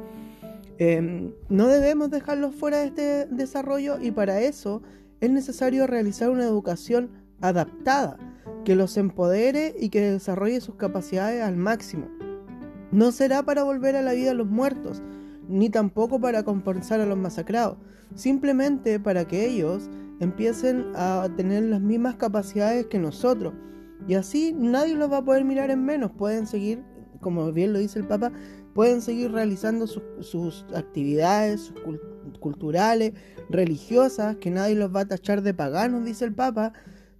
No 1.48 1.68
debemos 1.68 2.10
dejarlos 2.10 2.54
fuera 2.54 2.78
de 2.78 2.86
este 2.86 3.26
desarrollo 3.26 3.98
y 4.00 4.10
para 4.10 4.42
eso 4.42 4.82
es 5.20 5.30
necesario 5.30 5.86
realizar 5.86 6.30
una 6.30 6.44
educación 6.44 7.10
adaptada, 7.40 8.18
que 8.64 8.74
los 8.74 8.96
empodere 8.96 9.74
y 9.78 9.88
que 9.88 10.00
desarrolle 10.12 10.60
sus 10.60 10.74
capacidades 10.74 11.42
al 11.42 11.56
máximo. 11.56 12.08
No 12.92 13.12
será 13.12 13.42
para 13.42 13.62
volver 13.62 13.96
a 13.96 14.02
la 14.02 14.12
vida 14.12 14.32
a 14.32 14.34
los 14.34 14.48
muertos, 14.48 15.02
ni 15.48 15.70
tampoco 15.70 16.20
para 16.20 16.42
compensar 16.42 17.00
a 17.00 17.06
los 17.06 17.18
masacrados, 17.18 17.78
simplemente 18.14 18.98
para 18.98 19.26
que 19.26 19.46
ellos 19.46 19.88
empiecen 20.20 20.86
a 20.94 21.28
tener 21.36 21.64
las 21.64 21.80
mismas 21.80 22.16
capacidades 22.16 22.86
que 22.86 22.98
nosotros. 22.98 23.54
Y 24.08 24.14
así 24.14 24.54
nadie 24.56 24.94
los 24.94 25.10
va 25.10 25.18
a 25.18 25.24
poder 25.24 25.44
mirar 25.44 25.70
en 25.70 25.84
menos, 25.84 26.12
pueden 26.12 26.46
seguir, 26.46 26.82
como 27.20 27.52
bien 27.52 27.72
lo 27.72 27.78
dice 27.78 27.98
el 27.98 28.06
Papa, 28.06 28.32
pueden 28.74 29.00
seguir 29.00 29.32
realizando 29.32 29.86
sus, 29.86 30.66
actividades 30.74 31.72
culturales, 32.40 33.14
religiosas, 33.48 34.36
que 34.36 34.50
nadie 34.50 34.74
los 34.74 34.94
va 34.94 35.00
a 35.00 35.08
tachar 35.08 35.42
de 35.42 35.54
paganos, 35.54 36.04
dice 36.04 36.24
el 36.24 36.34
Papa, 36.34 36.72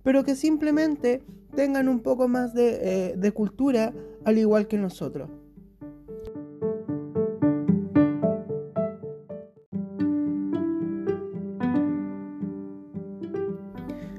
pero 0.03 0.23
que 0.23 0.37
simplemente 0.37 1.23
tengan 1.55 1.89
un 1.89 2.01
poco 2.01 2.29
más 2.29 2.53
de, 2.53 2.79
eh, 2.83 3.15
de 3.17 3.33
cultura 3.33 3.93
al 4.25 4.39
igual 4.39 4.69
que 4.69 4.77
nosotros. 4.77 5.31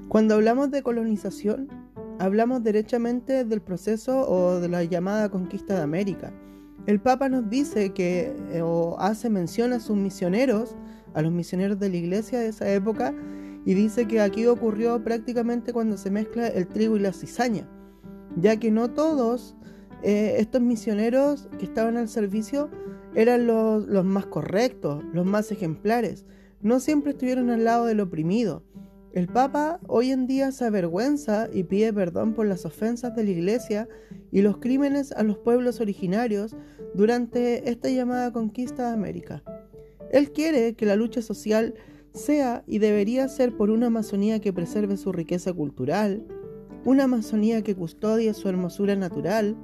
Cuando 0.07 0.35
hablamos 0.35 0.71
de 0.71 0.83
colonización, 0.83 1.67
hablamos 2.19 2.63
derechamente 2.63 3.43
del 3.45 3.61
proceso 3.61 4.29
o 4.29 4.59
de 4.59 4.69
la 4.69 4.83
llamada 4.83 5.29
conquista 5.29 5.75
de 5.75 5.81
América 5.81 6.33
el 6.87 7.01
Papa 7.01 7.27
nos 7.27 7.49
dice 7.49 7.91
que 7.91 8.33
eh, 8.49 8.61
o 8.61 8.97
hace 8.97 9.29
mención 9.29 9.73
a 9.73 9.81
sus 9.81 9.97
misioneros, 9.97 10.73
a 11.13 11.21
los 11.21 11.33
misioneros 11.33 11.77
de 11.79 11.89
la 11.89 11.97
iglesia 11.97 12.39
de 12.39 12.47
esa 12.47 12.71
época, 12.73 13.13
y 13.65 13.73
dice 13.73 14.07
que 14.07 14.21
aquí 14.21 14.45
ocurrió 14.45 15.03
prácticamente 15.03 15.73
cuando 15.73 15.97
se 15.97 16.09
mezcla 16.09 16.47
el 16.47 16.65
trigo 16.65 16.95
y 16.95 17.01
la 17.01 17.11
cizaña, 17.11 17.67
ya 18.37 18.55
que 18.55 18.71
no 18.71 18.89
todos 18.89 19.57
eh, 20.01 20.35
estos 20.39 20.61
misioneros 20.61 21.49
que 21.59 21.65
estaban 21.65 21.97
al 21.97 22.07
servicio 22.07 22.69
eran 23.15 23.47
los, 23.47 23.85
los 23.85 24.05
más 24.05 24.25
correctos, 24.25 25.03
los 25.11 25.25
más 25.25 25.51
ejemplares, 25.51 26.25
no 26.61 26.79
siempre 26.79 27.11
estuvieron 27.11 27.49
al 27.49 27.65
lado 27.65 27.85
del 27.85 27.99
oprimido. 27.99 28.63
El 29.13 29.27
Papa 29.27 29.79
hoy 29.87 30.11
en 30.11 30.27
día 30.27 30.51
se 30.51 30.65
avergüenza 30.65 31.47
y 31.51 31.63
pide 31.63 31.93
perdón 31.93 32.33
por 32.33 32.45
las 32.45 32.65
ofensas 32.65 33.15
de 33.15 33.23
la 33.23 33.31
Iglesia 33.31 33.87
y 34.31 34.41
los 34.41 34.57
crímenes 34.57 35.11
a 35.13 35.23
los 35.23 35.37
pueblos 35.37 35.79
originarios 35.79 36.55
durante 36.93 37.69
esta 37.69 37.89
llamada 37.89 38.31
conquista 38.31 38.87
de 38.87 38.93
América. 38.93 39.43
Él 40.11 40.31
quiere 40.31 40.73
que 40.73 40.85
la 40.85 40.95
lucha 40.95 41.21
social 41.21 41.73
sea 42.13 42.63
y 42.67 42.79
debería 42.79 43.27
ser 43.27 43.55
por 43.55 43.69
una 43.69 43.87
Amazonía 43.87 44.39
que 44.39 44.53
preserve 44.53 44.97
su 44.97 45.11
riqueza 45.11 45.53
cultural, 45.53 46.25
una 46.85 47.05
Amazonía 47.05 47.63
que 47.63 47.75
custodie 47.75 48.33
su 48.33 48.49
hermosura 48.49 48.95
natural, 48.95 49.55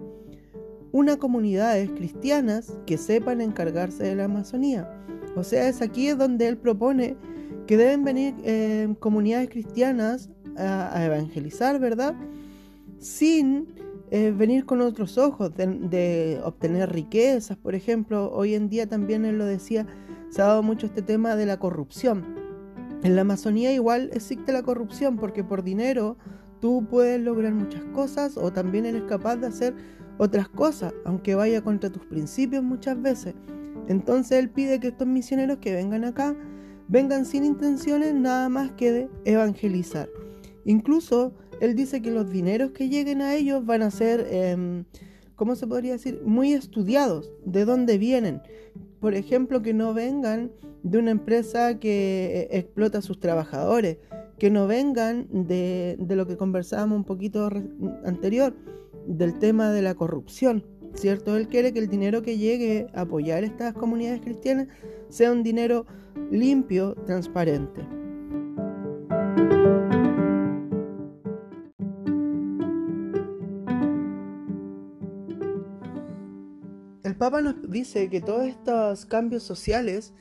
una 0.92 1.18
comunidades 1.18 1.90
cristianas 1.92 2.78
que 2.86 2.98
sepan 2.98 3.42
encargarse 3.42 4.04
de 4.04 4.16
la 4.16 4.26
Amazonía. 4.26 4.90
O 5.36 5.44
sea, 5.44 5.68
es 5.68 5.82
aquí 5.82 6.10
donde 6.10 6.48
él 6.48 6.58
propone 6.58 7.18
que 7.67 7.77
deben 7.77 8.03
venir 8.03 8.36
eh, 8.43 8.93
comunidades 9.00 9.50
cristianas 9.50 10.29
a, 10.58 11.03
evangelizar, 11.05 11.79
¿verdad? 11.79 12.15
Sin 13.00 13.67
eh, 14.12 14.32
venir 14.36 14.65
con 14.65 14.82
otros 14.82 15.17
ojos, 15.17 15.51
de, 15.55 16.39
obtener 16.43 16.91
riquezas, 16.91 17.58
por 17.58 17.75
ejemplo. 17.75 18.32
Hoy 18.32 18.55
en 18.55 18.70
día 18.70 18.88
también 18.88 19.25
él 19.25 19.38
lo 19.38 19.46
decía, 19.46 19.88
se 20.29 20.41
ha 20.41 20.46
dado 20.46 20.63
mucho 20.63 20.86
este 20.86 21.01
tema 21.01 21.36
de 21.36 21.46
la 21.46 21.58
corrupción. 21.58 22.24
En 23.03 23.15
la 23.15 23.22
Amazonía 23.22 23.74
igual 23.74 24.10
existe 24.13 24.53
la 24.53 24.63
corrupción 24.63 25.17
porque 25.17 25.43
por 25.43 25.63
dinero 25.63 26.17
tú 26.62 26.86
puedes 26.89 27.20
lograr 27.20 27.53
muchas 27.53 27.84
cosas 27.93 28.38
o 28.38 28.53
también 28.53 28.86
eres 28.86 29.03
capaz 29.03 29.36
de 29.38 29.48
hacer 29.48 29.74
otras 30.17 30.48
cosas, 30.48 30.93
aunque 31.03 31.36
vaya 31.36 31.62
contra 31.62 31.89
tus 31.89 32.05
principios 32.05 32.63
muchas 32.63 33.01
veces. 33.01 33.34
Entonces 33.88 34.39
él 34.39 34.50
pide 34.50 34.79
que 34.79 34.89
estos 34.89 35.08
misioneros 35.08 35.58
que 35.58 35.74
vengan 35.74 36.05
acá 36.05 36.36
vengan 36.88 37.25
sin 37.25 37.44
intenciones 37.44 38.13
nada 38.13 38.50
más 38.50 38.72
que 38.72 38.92
de 38.92 39.10
evangelizar. 39.25 40.10
Incluso 40.66 41.34
él 41.60 41.75
dice 41.75 42.02
que 42.02 42.12
los 42.12 42.30
dineros 42.30 42.72
que 42.72 42.90
lleguen 42.90 43.22
a 43.22 43.36
ellos 43.36 43.66
van 43.66 43.82
a 43.82 43.92
ser, 43.92 44.25
eh, 44.30 44.84
¿cómo 45.36 45.56
se 45.56 45.68
podría 45.68 45.94
decir?, 45.94 46.22
muy 46.25 46.54
estudiados, 46.54 47.32
de 47.46 47.66
dónde 47.66 47.98
vienen. 47.98 48.42
Por 49.00 49.13
ejemplo, 49.13 49.62
que 49.62 49.74
no 49.74 49.94
vengan 49.94 50.52
de 50.84 50.98
una 50.98 51.12
empresa 51.12 51.80
que 51.80 52.48
eh, 52.52 52.58
explota 52.58 53.00
a 53.00 53.02
sus 53.02 53.20
trabajadores, 53.20 53.98
que 54.38 54.50
no 54.50 54.68
vengan 54.68 55.28
de, 55.32 55.96
de 56.00 56.16
lo 56.16 56.28
que 56.28 56.38
conversábamos 56.38 56.98
un 56.98 57.04
poquito 57.06 57.50
anterior, 58.04 58.54
del 59.08 59.38
tema 59.40 59.72
de 59.72 59.82
la 59.82 59.96
corrupción, 59.96 60.66
¿cierto? 60.94 61.36
Él 61.36 61.48
quiere 61.48 61.74
que 61.74 61.80
el 61.80 61.88
dinero 61.88 62.22
que 62.22 62.38
llegue 62.38 62.88
a 62.94 63.02
apoyar 63.02 63.44
estas 63.44 63.74
comunidades 63.74 64.22
cristianas 64.22 64.68
sea 65.10 65.32
un 65.32 65.44
dinero 65.44 65.86
limpio, 66.32 66.96
transparente. 67.06 67.82
El 77.04 77.18
Papa 77.18 77.42
nos 77.42 77.70
dice 77.70 78.10
que 78.10 78.22
todos 78.22 78.48
estos 78.48 79.06
cambios 79.06 79.44
sociales 79.44 80.14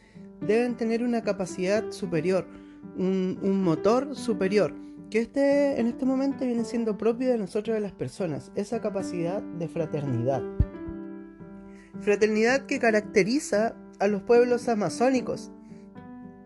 deben 0.47 0.77
tener 0.77 1.03
una 1.03 1.23
capacidad 1.23 1.91
superior, 1.91 2.47
un, 2.97 3.63
motor 3.63 4.15
superior, 4.15 4.75
que 5.13 5.19
este, 5.19 5.79
en 5.79 5.89
este 5.89 6.07
momento 6.07 6.47
viene 6.47 6.65
siendo 6.65 6.97
propio 6.97 7.29
de 7.29 7.37
nosotros, 7.37 7.75
de 7.75 7.81
las 7.83 7.93
personas, 7.93 8.51
esa 8.55 8.81
capacidad 8.81 9.43
de 9.43 9.69
fraternidad. 9.69 10.43
Fraternidad 12.01 12.65
que 12.65 12.79
caracteriza 12.79 13.77
a 13.99 14.09
los 14.09 14.23
pueblos 14.23 14.71
amazónicos 14.71 15.53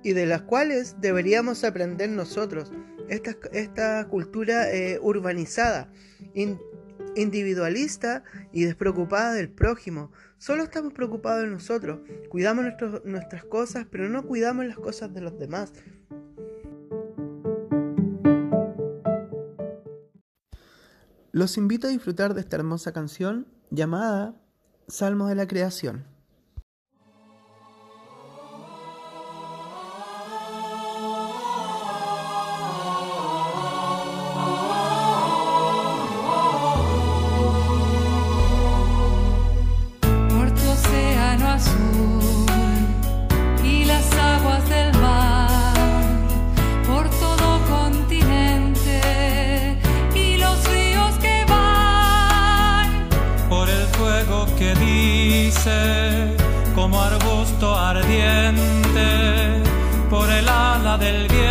y 0.02 0.14
de 0.14 0.26
las 0.26 0.42
cuales 0.42 0.96
deberíamos 1.00 1.62
aprender 1.62 2.10
nosotros, 2.10 2.72
esta, 3.08 3.36
esta 3.52 4.08
cultura 4.08 4.68
eh, 4.72 4.98
urbanizada, 5.00 5.92
individualista 7.14 8.24
y 8.50 8.64
despreocupada 8.64 9.34
del 9.34 9.48
prójimo. 9.48 10.10
Solo 10.38 10.64
estamos 10.64 10.92
preocupados 10.92 11.44
de 11.44 11.50
nosotros, 11.50 12.00
cuidamos 12.30 12.64
nuestras 13.04 13.44
cosas, 13.44 13.86
pero 13.88 14.08
no 14.08 14.26
cuidamos 14.26 14.66
las 14.66 14.76
cosas 14.76 15.14
de 15.14 15.20
los 15.20 15.38
demás. 15.38 15.72
Los 21.36 21.58
invito 21.58 21.86
a 21.86 21.90
disfrutar 21.90 22.32
de 22.32 22.40
esta 22.40 22.56
hermosa 22.56 22.94
canción 22.94 23.46
llamada 23.68 24.40
Salmos 24.88 25.28
de 25.28 25.34
la 25.34 25.46
Creación. 25.46 26.06
Del 60.98 61.28
viento. 61.28 61.45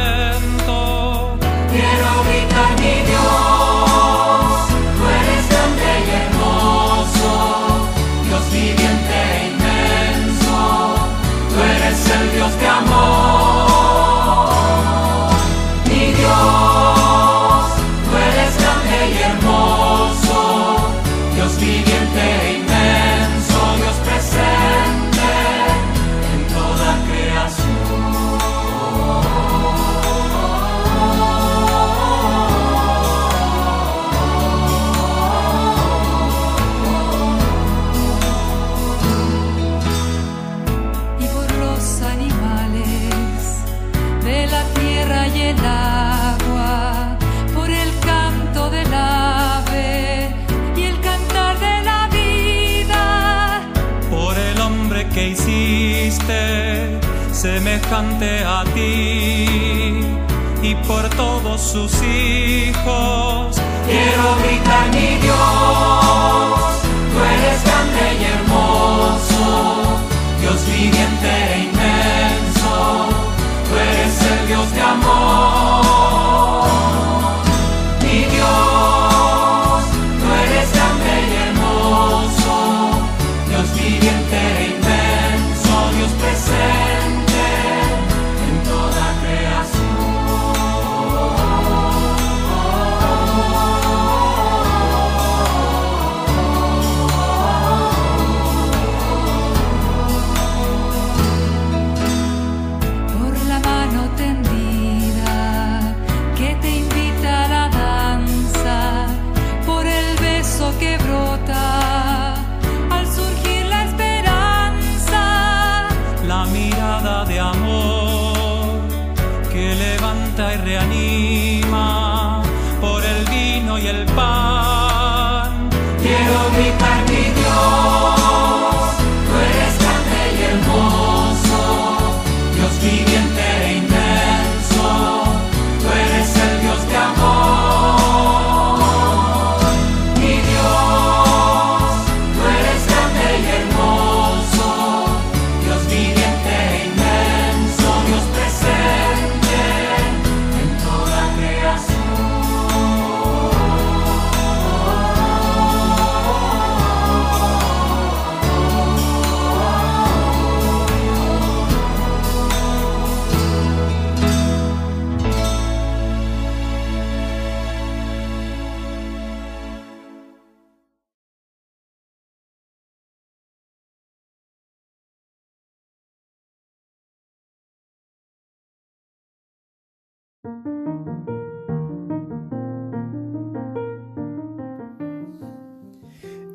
Por 60.87 61.09
todos 61.09 61.61
sus 61.61 61.91
hijos. 62.01 63.55
Quiero 63.87 64.35
gritar 64.43 64.87
mi 64.89 65.17
Dios, 65.21 65.35
tú 67.11 67.19
eres 67.33 67.63
grande 67.63 68.05
y 68.19 68.24
hermoso, 68.33 69.83
Dios 70.41 70.65
viviente 70.65 71.29
e 71.53 71.59
inmenso, 71.69 73.07
tú 73.69 73.77
eres 73.77 74.21
el 74.21 74.48
Dios 74.48 74.71
de 74.74 74.81
amor. 74.81 75.25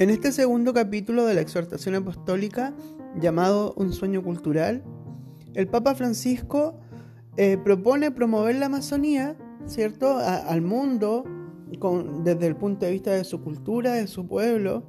En 0.01 0.09
este 0.09 0.33
segundo 0.33 0.73
capítulo 0.73 1.27
de 1.27 1.35
la 1.35 1.43
exhortación 1.43 1.95
apostólica, 1.95 2.73
llamado 3.21 3.75
Un 3.77 3.93
sueño 3.93 4.25
cultural, 4.25 4.83
el 5.53 5.69
Papa 5.69 5.95
Francisco 5.95 6.81
eh, 7.37 7.59
propone 7.63 8.11
promover 8.11 8.55
la 8.55 8.65
Amazonía, 8.65 9.37
¿cierto?, 9.67 10.17
al 10.17 10.63
mundo 10.63 11.25
desde 12.25 12.47
el 12.47 12.57
punto 12.57 12.87
de 12.87 12.93
vista 12.93 13.11
de 13.11 13.25
su 13.25 13.43
cultura, 13.43 13.93
de 13.93 14.07
su 14.07 14.27
pueblo, 14.27 14.85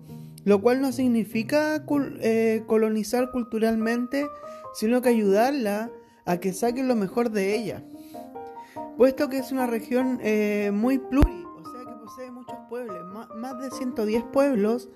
lo 0.46 0.62
cual 0.62 0.80
no 0.80 0.94
significa 0.94 1.84
eh, 2.22 2.64
colonizar 2.66 3.32
culturalmente, 3.32 4.26
sino 4.74 5.02
que 5.02 5.10
ayudarla 5.10 5.92
a 6.24 6.38
que 6.38 6.54
saquen 6.54 6.88
lo 6.88 6.96
mejor 6.96 7.32
de 7.32 7.54
ella. 7.54 7.84
Puesto 8.96 9.28
que 9.28 9.40
es 9.40 9.52
una 9.52 9.68
región 9.68 10.20
eh, 10.24 10.72
muy 10.74 11.00
pluri, 11.00 11.41
posee 12.22 12.32
muchos 12.32 12.58
pueblos, 12.70 13.28
más 13.36 13.60
de 13.60 13.72
110 13.72 14.26
pueblos 14.32 14.90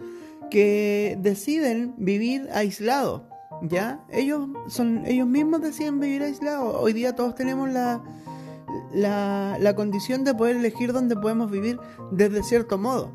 que 0.51 1.17
deciden 1.19 1.95
vivir 1.97 2.47
aislados, 2.53 3.23
¿ya? 3.63 4.05
Ellos, 4.11 4.47
son, 4.67 5.05
ellos 5.07 5.27
mismos 5.27 5.61
deciden 5.61 5.99
vivir 5.99 6.21
aislados. 6.21 6.75
Hoy 6.79 6.93
día 6.93 7.15
todos 7.15 7.33
tenemos 7.33 7.71
la, 7.71 8.03
la, 8.93 9.57
la 9.59 9.75
condición 9.75 10.23
de 10.23 10.35
poder 10.35 10.57
elegir 10.57 10.93
dónde 10.93 11.15
podemos 11.15 11.49
vivir 11.49 11.79
desde 12.11 12.43
cierto 12.43 12.77
modo. 12.77 13.11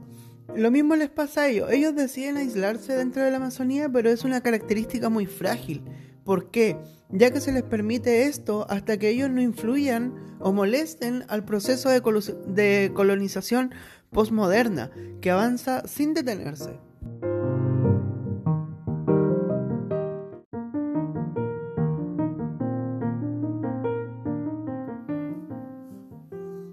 Lo 0.56 0.72
mismo 0.72 0.96
les 0.96 1.10
pasa 1.10 1.42
a 1.42 1.48
ellos. 1.48 1.70
Ellos 1.70 1.94
deciden 1.94 2.36
aislarse 2.36 2.96
dentro 2.96 3.22
de 3.22 3.30
la 3.30 3.36
Amazonía, 3.36 3.88
pero 3.88 4.10
es 4.10 4.24
una 4.24 4.40
característica 4.40 5.08
muy 5.08 5.26
frágil. 5.26 5.84
¿Por 6.24 6.50
qué? 6.50 6.76
Ya 7.10 7.30
que 7.30 7.40
se 7.40 7.52
les 7.52 7.62
permite 7.62 8.24
esto 8.24 8.66
hasta 8.68 8.98
que 8.98 9.08
ellos 9.08 9.30
no 9.30 9.40
influyan 9.40 10.14
o 10.40 10.52
molesten 10.52 11.24
al 11.28 11.44
proceso 11.44 11.88
de, 11.88 12.00
de 12.46 12.92
colonización 12.94 13.72
postmoderna, 14.10 14.90
que 15.20 15.30
avanza 15.30 15.86
sin 15.86 16.14
detenerse. 16.14 16.78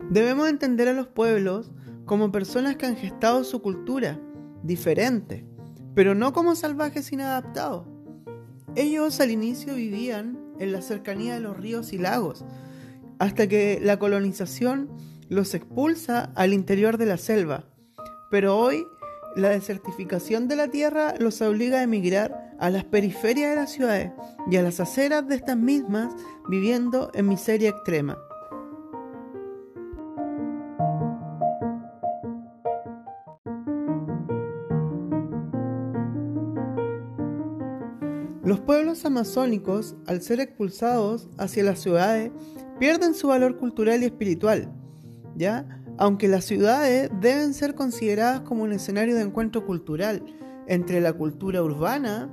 Debemos 0.09 0.49
entender 0.49 0.87
a 0.87 0.93
los 0.93 1.07
pueblos 1.07 1.71
como 2.05 2.31
personas 2.31 2.75
que 2.77 2.85
han 2.85 2.95
gestado 2.95 3.43
su 3.43 3.61
cultura, 3.61 4.19
diferente, 4.63 5.45
pero 5.93 6.15
no 6.15 6.33
como 6.33 6.55
salvajes 6.55 7.11
inadaptados. 7.11 7.85
Ellos 8.75 9.19
al 9.19 9.31
inicio 9.31 9.75
vivían 9.75 10.39
en 10.59 10.71
la 10.71 10.81
cercanía 10.81 11.35
de 11.35 11.39
los 11.39 11.57
ríos 11.57 11.93
y 11.93 11.97
lagos, 11.97 12.45
hasta 13.19 13.47
que 13.47 13.79
la 13.81 13.99
colonización 13.99 14.89
los 15.29 15.53
expulsa 15.53 16.31
al 16.35 16.53
interior 16.53 16.97
de 16.97 17.05
la 17.05 17.17
selva. 17.17 17.65
Pero 18.29 18.57
hoy 18.57 18.85
la 19.35 19.49
desertificación 19.49 20.47
de 20.47 20.55
la 20.55 20.67
tierra 20.67 21.13
los 21.19 21.41
obliga 21.41 21.79
a 21.79 21.83
emigrar 21.83 22.55
a 22.59 22.69
las 22.69 22.85
periferias 22.85 23.51
de 23.51 23.55
las 23.55 23.71
ciudades 23.71 24.11
y 24.49 24.57
a 24.57 24.63
las 24.63 24.79
aceras 24.79 25.27
de 25.27 25.35
estas 25.35 25.57
mismas 25.57 26.13
viviendo 26.49 27.11
en 27.13 27.27
miseria 27.27 27.69
extrema. 27.69 28.17
Los 38.43 38.61
pueblos 38.61 39.03
amazónicos, 39.03 39.97
al 40.07 40.21
ser 40.21 40.39
expulsados 40.39 41.27
hacia 41.37 41.63
las 41.63 41.79
ciudades, 41.79 42.31
pierden 42.79 43.13
su 43.13 43.27
valor 43.27 43.57
cultural 43.57 44.01
y 44.01 44.05
espiritual, 44.05 44.71
¿ya? 45.37 45.65
Aunque 45.97 46.27
las 46.27 46.45
ciudades 46.45 47.09
deben 47.21 47.53
ser 47.53 47.75
consideradas 47.75 48.41
como 48.41 48.63
un 48.63 48.73
escenario 48.73 49.15
de 49.15 49.21
encuentro 49.21 49.65
cultural 49.65 50.23
entre 50.67 50.99
la 50.99 51.13
cultura 51.13 51.63
urbana 51.63 52.29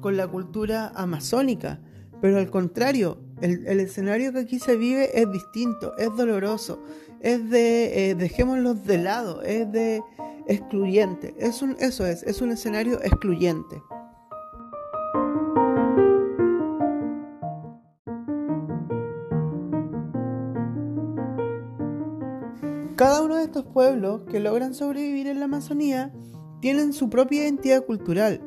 con 0.00 0.16
la 0.16 0.28
cultura 0.28 0.88
amazónica, 0.94 1.80
pero 2.20 2.38
al 2.38 2.50
contrario, 2.50 3.18
el, 3.40 3.80
escenario 3.80 4.32
que 4.32 4.40
aquí 4.40 4.58
se 4.58 4.76
vive 4.76 5.18
es 5.20 5.30
distinto, 5.30 5.96
es 5.96 6.14
doloroso, 6.16 6.82
es 7.20 7.48
de 7.50 8.10
eh, 8.10 8.14
dejémoslos 8.14 8.84
de 8.84 8.98
lado, 8.98 9.42
es 9.42 9.70
de 9.72 10.02
excluyente, 10.46 11.34
es 11.38 11.62
un, 11.62 11.76
eso 11.80 12.06
es, 12.06 12.22
es 12.22 12.42
un 12.42 12.50
escenario 12.52 13.02
excluyente. 13.02 13.82
Cada 23.14 23.26
uno 23.26 23.36
de 23.36 23.44
estos 23.44 23.64
pueblos 23.64 24.22
que 24.28 24.40
logran 24.40 24.74
sobrevivir 24.74 25.28
en 25.28 25.38
la 25.38 25.44
Amazonía 25.44 26.12
tienen 26.60 26.92
su 26.92 27.08
propia 27.08 27.44
identidad 27.44 27.86
cultural. 27.86 28.40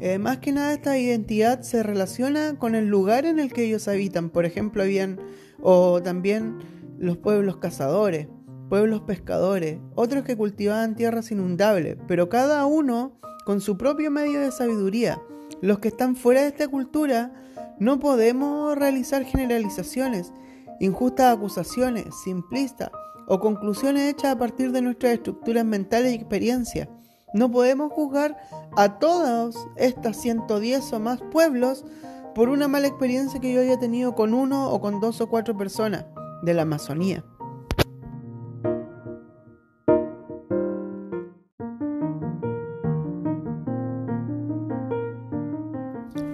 Eh, 0.00 0.18
más 0.18 0.36
que 0.36 0.52
nada 0.52 0.74
esta 0.74 0.98
identidad 0.98 1.62
se 1.62 1.82
relaciona 1.82 2.58
con 2.58 2.74
el 2.74 2.88
lugar 2.88 3.24
en 3.24 3.38
el 3.38 3.54
que 3.54 3.64
ellos 3.64 3.88
habitan. 3.88 4.28
Por 4.28 4.44
ejemplo, 4.44 4.82
habían 4.82 5.18
o 5.62 6.02
también 6.02 6.58
los 6.98 7.16
pueblos 7.16 7.56
cazadores, 7.56 8.28
pueblos 8.68 9.00
pescadores, 9.00 9.80
otros 9.94 10.24
que 10.24 10.36
cultivaban 10.36 10.94
tierras 10.94 11.30
inundables, 11.30 11.96
pero 12.06 12.28
cada 12.28 12.66
uno 12.66 13.18
con 13.46 13.62
su 13.62 13.78
propio 13.78 14.10
medio 14.10 14.40
de 14.40 14.52
sabiduría. 14.52 15.22
Los 15.62 15.78
que 15.78 15.88
están 15.88 16.16
fuera 16.16 16.42
de 16.42 16.48
esta 16.48 16.68
cultura 16.68 17.32
no 17.78 17.98
podemos 17.98 18.76
realizar 18.76 19.24
generalizaciones, 19.24 20.34
injustas 20.80 21.34
acusaciones, 21.34 22.14
simplistas 22.22 22.90
o 23.26 23.40
conclusiones 23.40 24.10
hechas 24.10 24.32
a 24.32 24.38
partir 24.38 24.72
de 24.72 24.82
nuestras 24.82 25.14
estructuras 25.14 25.64
mentales 25.64 26.12
y 26.12 26.16
experiencias. 26.16 26.88
No 27.34 27.50
podemos 27.50 27.92
juzgar 27.92 28.36
a 28.76 28.98
todas 28.98 29.56
estas 29.76 30.20
110 30.20 30.92
o 30.92 31.00
más 31.00 31.20
pueblos 31.30 31.84
por 32.34 32.48
una 32.48 32.68
mala 32.68 32.88
experiencia 32.88 33.40
que 33.40 33.52
yo 33.52 33.60
haya 33.60 33.78
tenido 33.78 34.14
con 34.14 34.34
uno 34.34 34.70
o 34.70 34.80
con 34.80 35.00
dos 35.00 35.20
o 35.20 35.28
cuatro 35.28 35.56
personas 35.56 36.04
de 36.42 36.54
la 36.54 36.62
Amazonía. 36.62 37.24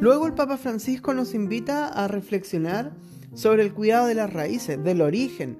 Luego 0.00 0.26
el 0.26 0.34
Papa 0.34 0.56
Francisco 0.56 1.12
nos 1.12 1.34
invita 1.34 1.88
a 1.88 2.08
reflexionar 2.08 2.92
sobre 3.34 3.62
el 3.62 3.74
cuidado 3.74 4.06
de 4.06 4.14
las 4.14 4.32
raíces, 4.32 4.82
del 4.82 5.02
origen, 5.02 5.58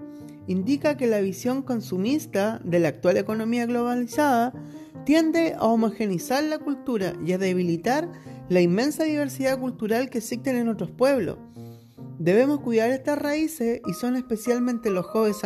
indica 0.49 0.97
que 0.97 1.07
la 1.07 1.21
visión 1.21 1.63
consumista 1.63 2.61
de 2.65 2.81
la 2.81 2.89
actual 2.89 3.19
economía 3.19 3.67
globalizada 3.67 4.53
tiende 5.05 5.55
a 5.55 5.65
homogenizar 5.65 6.43
la 6.43 6.59
cultura 6.59 7.13
y 7.25 7.33
a 7.33 7.39
debilitar 7.39 8.11
la 8.49 8.61
inmensa 8.61 9.05
diversidad 9.05 9.61
cultural 9.61 10.11
que 10.11 10.19
existe 10.19 10.51
en 10.51 10.69
otros 10.69 10.91
pueblos. 10.91 11.39
Debemos 12.19 12.61
cuidar 12.61 12.91
estas 12.91 13.19
raíces 13.19 13.81
y 13.87 13.93
son 13.93 14.17
especialmente 14.17 14.91
los 14.91 15.07
jóvenes, 15.07 15.41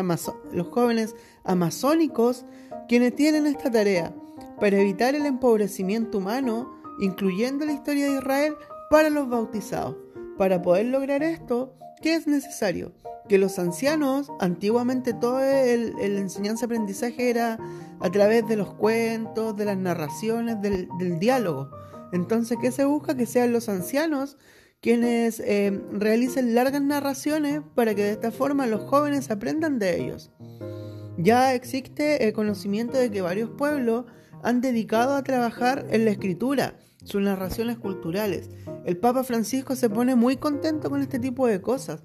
los 0.52 0.68
jóvenes 0.68 1.14
amazónicos 1.44 2.46
quienes 2.88 3.14
tienen 3.14 3.46
esta 3.46 3.70
tarea 3.70 4.14
para 4.60 4.80
evitar 4.80 5.14
el 5.14 5.26
empobrecimiento 5.26 6.18
humano, 6.18 6.80
incluyendo 7.00 7.66
la 7.66 7.72
historia 7.72 8.08
de 8.08 8.18
Israel 8.18 8.54
para 8.88 9.10
los 9.10 9.28
bautizados. 9.28 9.96
Para 10.38 10.62
poder 10.62 10.86
lograr 10.86 11.22
esto, 11.22 11.74
¿qué 12.02 12.14
es 12.14 12.26
necesario? 12.26 12.92
que 13.28 13.38
los 13.38 13.58
ancianos, 13.58 14.30
antiguamente 14.40 15.14
todo 15.14 15.40
el, 15.40 15.94
enseñanza-aprendizaje 15.98 17.30
era 17.30 17.58
a 18.00 18.10
través 18.10 18.46
de 18.48 18.56
los 18.56 18.74
cuentos, 18.74 19.56
de 19.56 19.64
las 19.64 19.76
narraciones, 19.76 20.60
del, 20.60 20.88
diálogo. 21.18 21.70
Entonces, 22.12 22.58
¿qué 22.60 22.70
se 22.70 22.84
busca? 22.84 23.16
Que 23.16 23.26
sean 23.26 23.52
los 23.52 23.68
ancianos 23.68 24.36
quienes 24.80 25.38
eh, 25.40 25.80
realicen 25.92 26.56
largas 26.56 26.82
narraciones 26.82 27.60
para 27.76 27.94
que 27.94 28.02
de 28.02 28.10
esta 28.10 28.32
forma 28.32 28.66
los 28.66 28.82
jóvenes 28.82 29.30
aprendan 29.30 29.78
de 29.78 30.02
ellos. 30.02 30.32
Ya 31.16 31.54
existe 31.54 32.26
el 32.26 32.32
conocimiento 32.32 32.98
de 32.98 33.10
que 33.10 33.20
varios 33.20 33.50
pueblos 33.50 34.06
han 34.42 34.60
dedicado 34.60 35.14
a 35.14 35.22
trabajar 35.22 35.86
en 35.90 36.04
la 36.04 36.10
escritura, 36.10 36.74
sus 37.04 37.20
narraciones 37.20 37.78
culturales. 37.78 38.50
El 38.84 38.96
Papa 38.96 39.24
Francisco 39.24 39.76
se 39.76 39.90
pone 39.90 40.14
muy 40.14 40.36
contento 40.36 40.90
con 40.90 41.02
este 41.02 41.18
tipo 41.18 41.46
de 41.46 41.60
cosas 41.60 42.02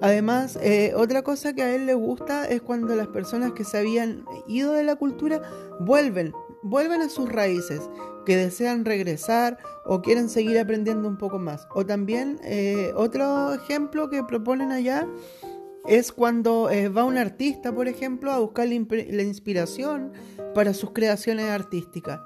Además, 0.00 0.58
eh, 0.62 0.92
otra 0.94 1.22
cosa 1.22 1.54
que 1.54 1.62
a 1.62 1.74
él 1.74 1.86
le 1.86 1.94
gusta 1.94 2.46
es 2.46 2.60
cuando 2.60 2.94
las 2.94 3.08
personas 3.08 3.52
que 3.52 3.64
se 3.64 3.78
habían 3.78 4.24
ido 4.46 4.72
de 4.72 4.82
la 4.82 4.96
cultura 4.96 5.40
vuelven, 5.80 6.32
vuelven 6.62 7.00
a 7.00 7.08
sus 7.08 7.30
raíces, 7.30 7.80
que 8.26 8.36
desean 8.36 8.84
regresar 8.84 9.58
o 9.84 10.02
quieren 10.02 10.28
seguir 10.28 10.58
aprendiendo 10.58 11.08
un 11.08 11.16
poco 11.16 11.38
más. 11.38 11.66
O 11.74 11.86
también 11.86 12.38
eh, 12.44 12.92
otro 12.94 13.54
ejemplo 13.54 14.10
que 14.10 14.22
proponen 14.22 14.70
allá 14.70 15.06
es 15.86 16.12
cuando 16.12 16.68
eh, 16.68 16.88
va 16.88 17.04
un 17.04 17.16
artista, 17.16 17.72
por 17.72 17.88
ejemplo, 17.88 18.32
a 18.32 18.40
buscar 18.40 18.68
la 18.68 19.22
inspiración 19.22 20.12
para 20.54 20.74
sus 20.74 20.90
creaciones 20.90 21.46
artísticas. 21.46 22.20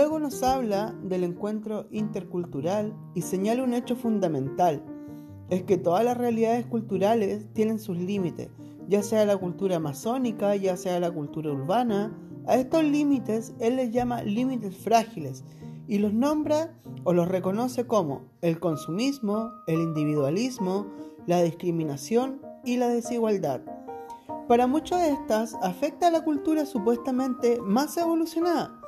Luego 0.00 0.18
nos 0.18 0.42
habla 0.42 0.94
del 1.02 1.24
encuentro 1.24 1.86
intercultural 1.90 2.96
y 3.14 3.20
señala 3.20 3.62
un 3.62 3.74
hecho 3.74 3.96
fundamental, 3.96 4.82
es 5.50 5.64
que 5.64 5.76
todas 5.76 6.02
las 6.02 6.16
realidades 6.16 6.64
culturales 6.64 7.44
tienen 7.52 7.78
sus 7.78 7.98
límites, 7.98 8.48
ya 8.88 9.02
sea 9.02 9.26
la 9.26 9.36
cultura 9.36 9.76
amazónica, 9.76 10.56
ya 10.56 10.78
sea 10.78 11.00
la 11.00 11.10
cultura 11.10 11.52
urbana. 11.52 12.16
A 12.46 12.56
estos 12.56 12.82
límites 12.82 13.52
él 13.60 13.76
les 13.76 13.90
llama 13.90 14.22
límites 14.22 14.74
frágiles 14.74 15.44
y 15.86 15.98
los 15.98 16.14
nombra 16.14 16.72
o 17.04 17.12
los 17.12 17.28
reconoce 17.28 17.86
como 17.86 18.22
el 18.40 18.58
consumismo, 18.58 19.52
el 19.66 19.80
individualismo, 19.80 20.86
la 21.26 21.42
discriminación 21.42 22.40
y 22.64 22.78
la 22.78 22.88
desigualdad. 22.88 23.60
Para 24.48 24.66
muchos 24.66 24.98
de 24.98 25.10
estas 25.10 25.56
afecta 25.56 26.06
a 26.06 26.10
la 26.10 26.24
cultura 26.24 26.64
supuestamente 26.64 27.60
más 27.60 27.98
evolucionada. 27.98 28.79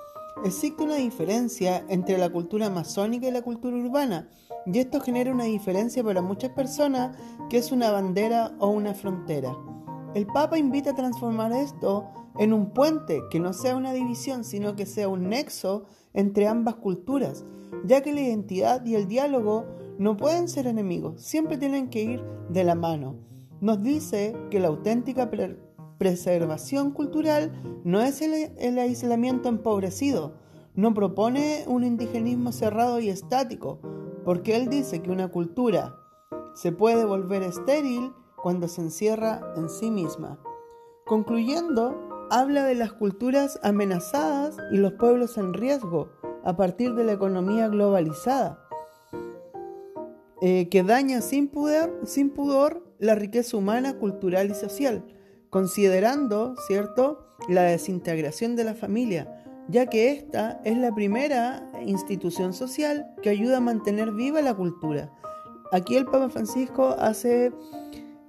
Existe 0.44 0.82
una 0.82 0.96
diferencia 0.96 1.84
entre 1.88 2.18
la 2.18 2.28
cultura 2.28 2.68
masónica 2.68 3.28
y 3.28 3.30
la 3.30 3.42
cultura 3.42 3.76
urbana, 3.76 4.28
y 4.66 4.78
esto 4.78 5.00
genera 5.00 5.32
una 5.32 5.44
diferencia 5.44 6.02
para 6.02 6.20
muchas 6.20 6.50
personas 6.50 7.16
que 7.48 7.58
es 7.58 7.70
una 7.70 7.92
bandera 7.92 8.52
o 8.58 8.68
una 8.68 8.92
frontera. 8.92 9.56
El 10.14 10.26
Papa 10.26 10.58
invita 10.58 10.90
a 10.90 10.96
transformar 10.96 11.52
esto 11.52 12.10
en 12.38 12.52
un 12.52 12.70
puente 12.70 13.20
que 13.30 13.38
no 13.38 13.52
sea 13.52 13.76
una 13.76 13.92
división, 13.92 14.44
sino 14.44 14.74
que 14.74 14.84
sea 14.84 15.08
un 15.08 15.28
nexo 15.28 15.84
entre 16.12 16.48
ambas 16.48 16.74
culturas, 16.74 17.44
ya 17.84 18.02
que 18.02 18.12
la 18.12 18.20
identidad 18.20 18.84
y 18.84 18.96
el 18.96 19.06
diálogo 19.06 19.66
no 19.98 20.16
pueden 20.16 20.48
ser 20.48 20.66
enemigos, 20.66 21.22
siempre 21.22 21.56
tienen 21.56 21.88
que 21.88 22.02
ir 22.02 22.24
de 22.48 22.64
la 22.64 22.74
mano. 22.74 23.16
Nos 23.60 23.82
dice 23.82 24.34
que 24.50 24.58
la 24.58 24.68
auténtica 24.68 25.30
preservación 26.02 26.90
cultural 26.90 27.52
no 27.84 28.00
es 28.00 28.20
el 28.22 28.78
aislamiento 28.80 29.48
empobrecido, 29.48 30.32
no 30.74 30.94
propone 30.94 31.62
un 31.68 31.84
indigenismo 31.84 32.50
cerrado 32.50 32.98
y 32.98 33.08
estático, 33.08 33.78
porque 34.24 34.56
él 34.56 34.68
dice 34.68 35.00
que 35.00 35.12
una 35.12 35.28
cultura 35.28 35.94
se 36.54 36.72
puede 36.72 37.04
volver 37.04 37.44
estéril 37.44 38.12
cuando 38.42 38.66
se 38.66 38.80
encierra 38.80 39.42
en 39.54 39.68
sí 39.68 39.92
misma. 39.92 40.40
Concluyendo, 41.06 42.26
habla 42.32 42.64
de 42.64 42.74
las 42.74 42.92
culturas 42.94 43.60
amenazadas 43.62 44.56
y 44.72 44.78
los 44.78 44.94
pueblos 44.94 45.38
en 45.38 45.54
riesgo 45.54 46.10
a 46.42 46.56
partir 46.56 46.96
de 46.96 47.04
la 47.04 47.12
economía 47.12 47.68
globalizada, 47.68 48.58
eh, 50.40 50.68
que 50.68 50.82
daña 50.82 51.20
sin 51.20 51.46
pudor, 51.46 52.00
sin 52.02 52.30
pudor 52.30 52.82
la 52.98 53.14
riqueza 53.14 53.56
humana, 53.56 54.00
cultural 54.00 54.50
y 54.50 54.54
social, 54.54 55.04
considerando, 55.52 56.56
¿cierto?, 56.66 57.26
la 57.46 57.64
desintegración 57.64 58.56
de 58.56 58.64
la 58.64 58.74
familia, 58.74 59.44
ya 59.68 59.86
que 59.86 60.10
esta 60.10 60.62
es 60.64 60.78
la 60.78 60.94
primera 60.94 61.70
institución 61.84 62.54
social 62.54 63.14
que 63.22 63.28
ayuda 63.28 63.58
a 63.58 63.60
mantener 63.60 64.12
viva 64.12 64.40
la 64.40 64.54
cultura. 64.54 65.12
Aquí 65.70 65.96
el 65.96 66.06
Papa 66.06 66.30
Francisco 66.30 66.96
hace 66.98 67.52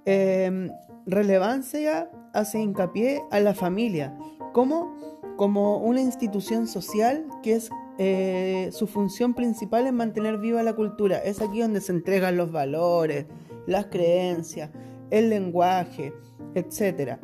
eh, 0.04 0.68
relevancia 1.06 2.10
hace 2.34 2.60
hincapié 2.60 3.22
a 3.30 3.40
la 3.40 3.54
familia 3.54 4.14
como, 4.52 4.94
como 5.36 5.78
una 5.78 6.02
institución 6.02 6.66
social 6.66 7.26
que 7.42 7.54
es 7.54 7.70
eh, 7.96 8.68
su 8.72 8.86
función 8.86 9.34
principal 9.34 9.86
es 9.86 9.92
mantener 9.92 10.38
viva 10.38 10.62
la 10.62 10.74
cultura. 10.74 11.18
Es 11.18 11.40
aquí 11.40 11.60
donde 11.60 11.80
se 11.80 11.92
entregan 11.92 12.36
los 12.36 12.52
valores, 12.52 13.26
las 13.66 13.86
creencias, 13.86 14.70
el 15.18 15.30
lenguaje, 15.30 16.12
etc. 16.54 17.18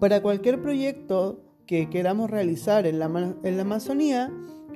Para 0.00 0.22
cualquier 0.22 0.60
proyecto 0.60 1.42
que 1.66 1.88
queramos 1.88 2.30
realizar 2.30 2.86
en 2.86 2.98
la, 2.98 3.06
en 3.42 3.56
la 3.56 3.62
Amazonía, 3.62 4.32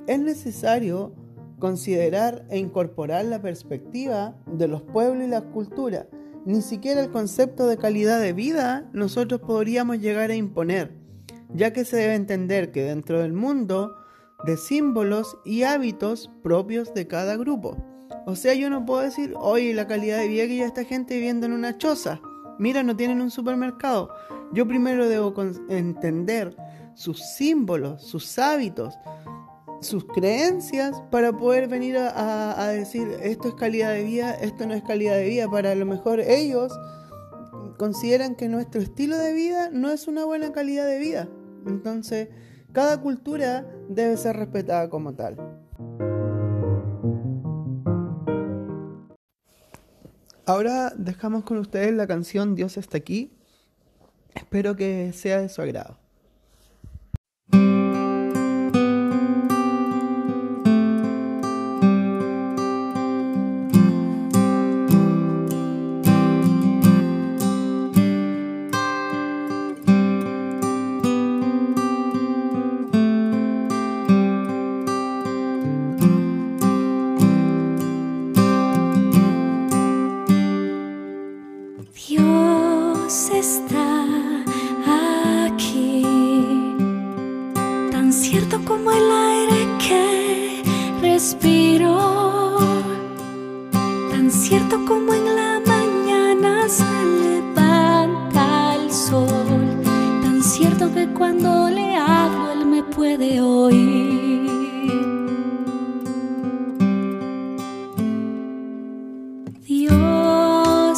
es 0.07 0.19
necesario 0.19 1.13
considerar 1.59 2.45
e 2.51 2.59
incorporar 2.59 3.25
la 3.25 3.41
perspectiva 3.41 4.37
de 4.47 4.69
los 4.69 4.83
pueblos 4.83 5.27
y 5.27 5.31
las 5.31 5.43
culturas 5.43 6.07
ni 6.47 6.63
siquiera 6.63 7.01
el 7.01 7.11
concepto 7.11 7.67
de 7.67 7.77
calidad 7.77 8.21
de 8.21 8.33
vida 8.33 8.89
nosotros 8.93 9.41
podríamos 9.41 9.99
llegar 9.99 10.31
a 10.31 10.37
imponer, 10.37 10.93
ya 11.53 11.73
que 11.73 11.85
se 11.85 11.97
debe 11.97 12.15
entender 12.15 12.71
que 12.71 12.85
dentro 12.85 13.21
del 13.21 13.33
mundo 13.33 13.97
de 14.45 14.57
símbolos 14.57 15.39
y 15.45 15.63
hábitos 15.63 16.31
propios 16.43 16.93
de 16.95 17.07
cada 17.07 17.37
grupo. 17.37 17.77
O 18.27 18.37
sea, 18.37 18.55
yo 18.55 18.71
no 18.71 18.85
puedo 18.85 19.03
decir, 19.03 19.35
oye, 19.37 19.73
la 19.73 19.87
calidad 19.87 20.19
de 20.19 20.29
vida 20.29 20.47
que 20.47 20.57
ya 20.57 20.67
esta 20.67 20.85
gente 20.85 21.15
viviendo 21.15 21.47
en 21.47 21.53
una 21.53 21.79
choza. 21.79 22.21
Mira, 22.59 22.83
no 22.83 22.97
tienen 22.97 23.21
un 23.21 23.31
supermercado. 23.31 24.11
Yo 24.53 24.67
primero 24.67 25.09
debo 25.09 25.35
entender 25.69 26.57
sus 26.95 27.21
símbolos, 27.21 28.03
sus 28.03 28.39
hábitos, 28.39 28.99
sus 29.81 30.05
creencias 30.07 31.03
para 31.11 31.33
poder 31.33 31.69
venir 31.69 31.99
a, 31.99 32.69
decir 32.69 33.09
esto 33.23 33.49
es 33.49 33.55
calidad 33.55 33.93
de 33.93 34.05
vida, 34.05 34.33
esto 34.33 34.67
no 34.67 34.75
es 34.75 34.83
calidad 34.83 35.17
de 35.17 35.29
vida. 35.29 35.49
Para 35.49 35.75
lo 35.75 35.87
mejor 35.87 36.21
ellos 36.21 36.73
consideran 37.79 38.35
que 38.35 38.49
nuestro 38.49 38.81
estilo 38.81 39.17
de 39.17 39.33
vida 39.33 39.71
no 39.71 39.91
es 39.91 40.09
una 40.09 40.25
buena 40.25 40.53
calidad 40.53 40.87
de 40.87 40.99
vida. 40.99 41.29
Entonces, 41.67 42.29
cada 42.77 43.01
cultura 43.01 43.65
debe 43.89 44.19
ser 44.19 44.37
respetada 44.37 44.91
como 44.91 45.15
tal. 45.15 45.35
Ahora 50.45 50.93
dejamos 50.95 51.45
con 51.45 51.57
ustedes 51.57 51.95
la 51.95 52.07
canción 52.07 52.55
Dios 52.55 52.77
está 52.77 52.99
aquí. 52.99 53.33
Espero 54.35 54.77
que 54.77 55.15
sea 55.15 55.41
de 55.41 55.49
su 55.49 55.63
agrado. 55.63 56.06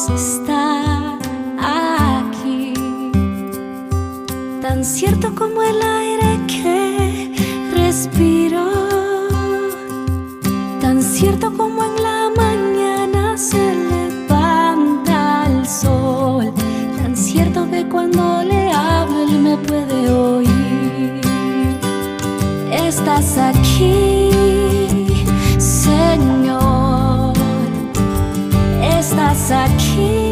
Está 0.07 1.17
aquí, 1.59 2.73
tan 4.61 4.85
cierto 4.85 5.35
como 5.35 5.61
el 5.61 5.81
aire 5.81 6.39
que 6.47 7.33
respiro, 7.73 8.65
tan 10.79 11.03
cierto 11.03 11.51
como 11.51 11.83
en 11.83 12.01
la 12.01 12.31
mañana 12.33 13.37
se 13.37 13.75
levanta 13.75 15.47
el 15.47 15.67
sol, 15.67 16.53
tan 16.95 17.17
cierto 17.17 17.69
que 17.69 17.85
cuando 17.89 18.41
le 18.43 18.71
hablo 18.71 19.23
él 19.23 19.39
me 19.39 19.57
puede 19.57 20.09
oír. 20.09 21.21
Estás 22.71 23.37
aquí. 23.37 24.18
I 29.51 29.67
keep 29.79 30.28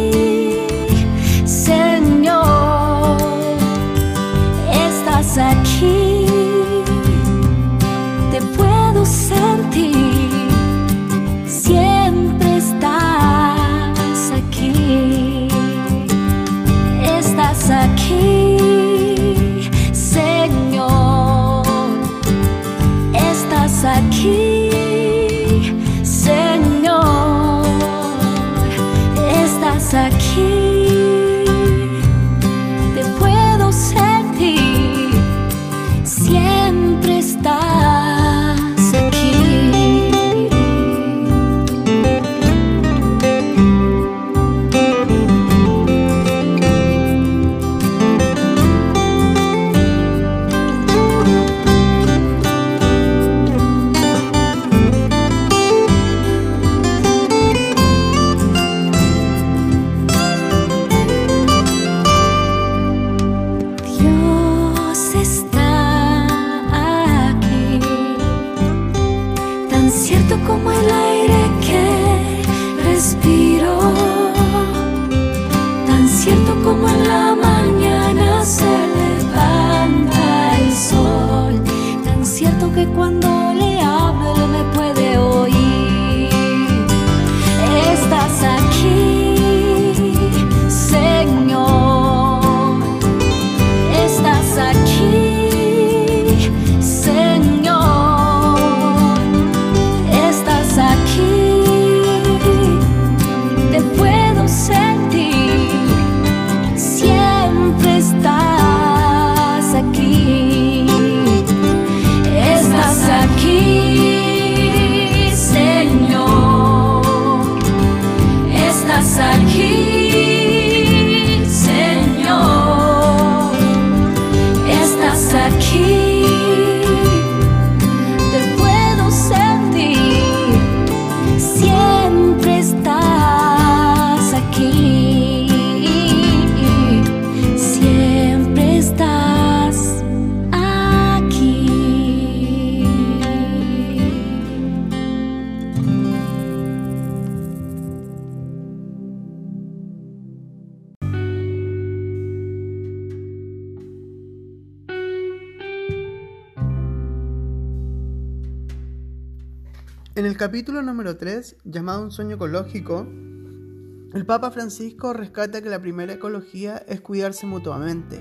En 160.17 160.25
el 160.25 160.35
capítulo 160.35 160.81
número 160.81 161.15
3, 161.15 161.57
llamado 161.63 162.01
Un 162.01 162.09
sueño 162.09 162.37
ecológico, 162.37 163.01
el 163.01 164.25
Papa 164.25 164.49
Francisco 164.49 165.13
rescata 165.13 165.61
que 165.61 165.69
la 165.69 165.79
primera 165.79 166.11
ecología 166.11 166.77
es 166.87 167.01
cuidarse 167.01 167.45
mutuamente. 167.45 168.17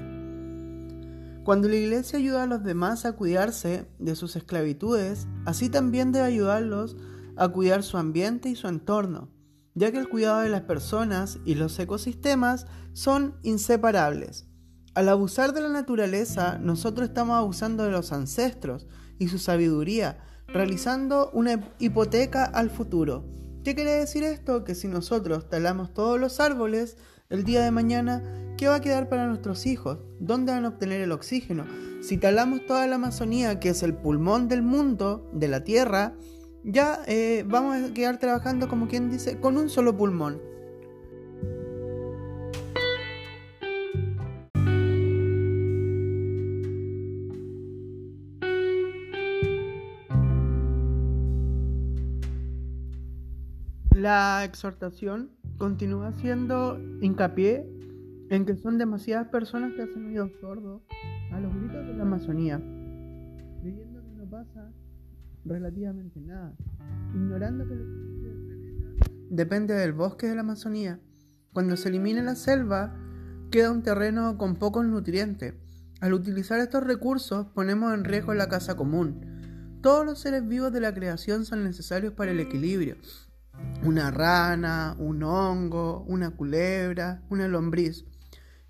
Cuando 1.42 1.70
la 1.70 1.76
Iglesia 1.76 2.18
ayuda 2.18 2.42
a 2.42 2.46
los 2.46 2.62
demás 2.62 3.06
a 3.06 3.12
cuidarse 3.12 3.88
de 3.98 4.14
sus 4.14 4.36
esclavitudes, 4.36 5.26
así 5.46 5.70
también 5.70 6.12
debe 6.12 6.26
ayudarlos 6.26 6.98
a 7.34 7.48
cuidar 7.48 7.82
su 7.82 7.96
ambiente 7.96 8.50
y 8.50 8.56
su 8.56 8.68
entorno, 8.68 9.30
ya 9.72 9.90
que 9.90 9.96
el 9.96 10.10
cuidado 10.10 10.40
de 10.40 10.50
las 10.50 10.64
personas 10.64 11.38
y 11.46 11.54
los 11.54 11.78
ecosistemas 11.78 12.66
son 12.92 13.36
inseparables. 13.42 14.46
Al 14.92 15.08
abusar 15.08 15.54
de 15.54 15.62
la 15.62 15.70
naturaleza, 15.70 16.58
nosotros 16.58 17.08
estamos 17.08 17.38
abusando 17.38 17.84
de 17.84 17.90
los 17.90 18.12
ancestros 18.12 18.86
y 19.18 19.28
su 19.28 19.38
sabiduría, 19.38 20.18
realizando 20.48 21.30
una 21.32 21.60
hipoteca 21.78 22.44
al 22.44 22.70
futuro. 22.70 23.24
¿Qué 23.64 23.74
quiere 23.74 23.92
decir 23.92 24.22
esto? 24.22 24.64
Que 24.64 24.74
si 24.74 24.88
nosotros 24.88 25.48
talamos 25.48 25.92
todos 25.92 26.20
los 26.20 26.38
árboles, 26.40 26.96
el 27.28 27.44
día 27.44 27.64
de 27.64 27.72
mañana, 27.72 28.22
¿qué 28.56 28.68
va 28.68 28.76
a 28.76 28.80
quedar 28.80 29.08
para 29.08 29.26
nuestros 29.26 29.66
hijos? 29.66 29.98
¿Dónde 30.20 30.52
van 30.52 30.64
a 30.64 30.68
obtener 30.68 31.00
el 31.00 31.12
oxígeno? 31.12 31.64
Si 32.00 32.16
talamos 32.16 32.64
toda 32.66 32.86
la 32.86 32.94
Amazonía, 32.94 33.58
que 33.58 33.70
es 33.70 33.82
el 33.82 33.94
pulmón 33.94 34.48
del 34.48 34.62
mundo, 34.62 35.28
de 35.32 35.48
la 35.48 35.64
Tierra, 35.64 36.14
ya 36.62 37.00
eh, 37.06 37.44
vamos 37.48 37.76
a 37.76 37.94
quedar 37.94 38.18
trabajando, 38.18 38.68
como 38.68 38.86
quien 38.86 39.10
dice, 39.10 39.40
con 39.40 39.56
un 39.56 39.68
solo 39.68 39.96
pulmón. 39.96 40.40
La 54.06 54.44
exhortación 54.44 55.32
continúa 55.58 56.06
haciendo 56.10 56.78
hincapié 57.00 57.68
en 58.30 58.46
que 58.46 58.54
son 58.54 58.78
demasiadas 58.78 59.26
personas 59.30 59.72
que 59.74 59.82
hacen 59.82 60.06
oídos 60.06 60.30
sordos 60.40 60.80
a 61.32 61.40
los 61.40 61.52
gritos 61.52 61.84
de 61.84 61.92
la 61.92 62.02
Amazonía, 62.04 62.58
creyendo 63.60 64.00
que 64.04 64.12
no 64.12 64.30
pasa 64.30 64.70
relativamente 65.44 66.20
nada, 66.20 66.54
ignorando 67.16 67.66
que 67.66 67.74
depende 69.28 69.74
del 69.74 69.92
bosque 69.92 70.28
de 70.28 70.36
la 70.36 70.42
Amazonía. 70.42 71.00
Cuando 71.52 71.76
se 71.76 71.88
elimina 71.88 72.22
la 72.22 72.36
selva, 72.36 72.94
queda 73.50 73.72
un 73.72 73.82
terreno 73.82 74.38
con 74.38 74.54
pocos 74.54 74.86
nutrientes. 74.86 75.54
Al 76.00 76.12
utilizar 76.12 76.60
estos 76.60 76.84
recursos 76.84 77.48
ponemos 77.48 77.92
en 77.92 78.04
riesgo 78.04 78.34
la 78.34 78.48
casa 78.48 78.76
común. 78.76 79.80
Todos 79.82 80.06
los 80.06 80.20
seres 80.20 80.46
vivos 80.46 80.72
de 80.72 80.78
la 80.78 80.94
creación 80.94 81.44
son 81.44 81.64
necesarios 81.64 82.12
para 82.12 82.30
el 82.30 82.38
equilibrio 82.38 82.94
una 83.82 84.10
rana, 84.10 84.96
un 84.98 85.22
hongo, 85.22 86.04
una 86.08 86.30
culebra, 86.30 87.22
una 87.30 87.48
lombriz. 87.48 88.04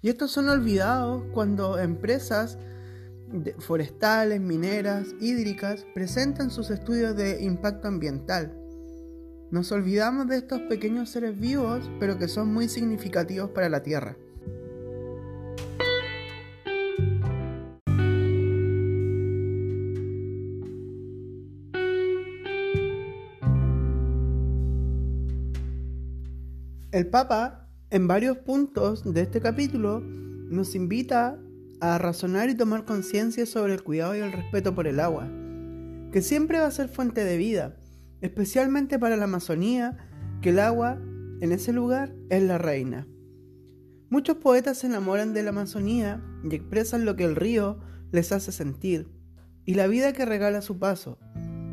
Y 0.03 0.09
estos 0.09 0.31
son 0.31 0.49
olvidados 0.49 1.25
cuando 1.33 1.79
empresas 1.79 2.59
forestales, 3.59 4.41
mineras, 4.41 5.09
hídricas 5.21 5.85
presentan 5.95 6.51
sus 6.51 6.71
estudios 6.71 7.17
de 7.17 7.43
impacto 7.43 7.89
ambiental. 7.89 8.57
Nos 9.51 9.73
olvidamos 9.73 10.29
de 10.29 10.39
estos 10.39 10.61
pequeños 10.63 11.11
seres 11.11 11.39
vivos, 11.39 11.91
pero 12.01 12.19
que 12.19 12.29
son 12.29 12.53
muy 12.53 12.69
significativos 12.69 13.51
para 13.51 13.69
la 13.69 13.83
Tierra. 13.83 14.17
El 26.97 27.09
Papa, 27.09 27.69
en 27.91 28.09
varios 28.09 28.39
puntos 28.39 29.13
de 29.13 29.21
este 29.21 29.43
capítulo, 29.43 30.01
nos 30.01 30.75
invita 30.75 31.39
a 31.83 31.99
razonar 31.99 32.49
y 32.49 32.55
tomar 32.55 32.87
conciencia 32.87 33.45
sobre 33.45 33.75
el 33.75 33.83
cuidado 33.83 34.17
y 34.17 34.21
el 34.21 34.33
respeto 34.33 34.75
por 34.75 34.87
el 34.87 34.99
agua, 35.01 35.29
que 36.11 36.23
siempre 36.23 36.59
va 36.59 36.65
a 36.65 36.71
ser 36.71 36.89
fuente 36.89 37.23
de 37.23 37.37
vida, 37.37 37.77
especialmente 38.23 38.99
para 38.99 39.19
la 39.19 39.25
Amazonía, 39.25 40.09
que 40.41 40.49
el 40.49 40.59
agua 40.59 40.99
en 41.43 41.53
ese 41.53 41.75
lugar 41.75 42.15
es 42.31 42.43
la 42.43 42.57
reina. 42.57 43.07
Muchos 44.09 44.39
poetas 44.39 44.79
se 44.79 44.87
enamoran 44.87 45.35
de 45.35 45.43
la 45.43 45.51
Amazonía 45.51 46.25
y 46.51 46.55
expresan 46.55 47.05
lo 47.05 47.15
que 47.15 47.25
el 47.25 47.37
río 47.37 47.79
les 48.11 48.33
hace 48.33 48.53
sentir 48.53 49.07
y 49.67 49.75
la 49.75 49.87
vida 49.87 50.15
que 50.15 50.25
regala 50.25 50.63
su 50.63 50.79
paso, 50.79 51.19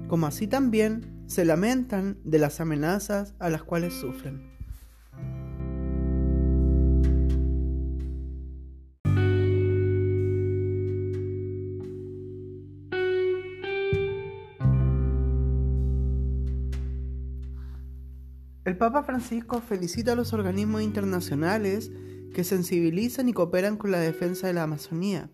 como 0.10 0.28
así 0.28 0.48
también 0.48 1.24
se 1.28 1.46
lamentan 1.46 2.18
de 2.26 2.40
las 2.40 2.60
amenazas 2.60 3.36
a 3.40 3.50
las 3.50 3.64
cuales 3.64 3.94
sufren. 3.94 4.52
El 18.74 18.80
Papa 18.80 19.04
Francisco 19.04 19.62
felicita 19.62 20.14
a 20.14 20.16
los 20.16 20.34
organismos 20.34 20.82
internacionales 20.82 21.92
que 22.34 22.44
sensibilizan 22.44 23.30
y 23.30 23.34
cooperan 23.34 23.78
con 23.78 23.92
la 23.92 24.00
defensa 24.00 24.48
de 24.48 24.54
la 24.54 24.64
Amazonía. 24.64 25.30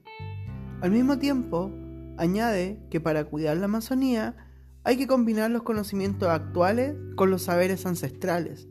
Al 0.82 0.92
mismo 0.92 1.20
tiempo, 1.20 1.72
añade 2.18 2.86
que 2.90 3.00
para 3.00 3.24
cuidar 3.24 3.56
la 3.56 3.64
Amazonía 3.64 4.36
hay 4.84 4.98
que 4.98 5.08
combinar 5.08 5.52
los 5.52 5.64
conocimientos 5.64 6.28
actuales 6.28 6.98
con 7.16 7.32
los 7.32 7.44
saberes 7.44 7.86
ancestrales. 7.86 8.68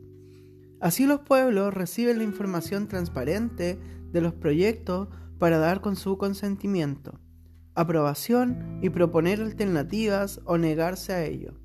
Así 0.79 1.07
los 1.07 1.21
pueblos 1.21 1.73
reciben 1.73 2.19
la 2.19 2.23
información 2.23 2.87
transparente 2.87 3.79
de 4.11 4.21
los 4.21 4.35
proyectos 4.35 5.07
para 5.39 5.57
dar 5.57 5.81
con 5.81 5.95
su 5.95 6.19
consentimiento, 6.19 7.19
aprobación 7.73 8.77
y 8.83 8.91
proponer 8.91 9.41
alternativas 9.41 10.41
o 10.45 10.59
negarse 10.59 11.13
a 11.13 11.25
ello. 11.25 11.58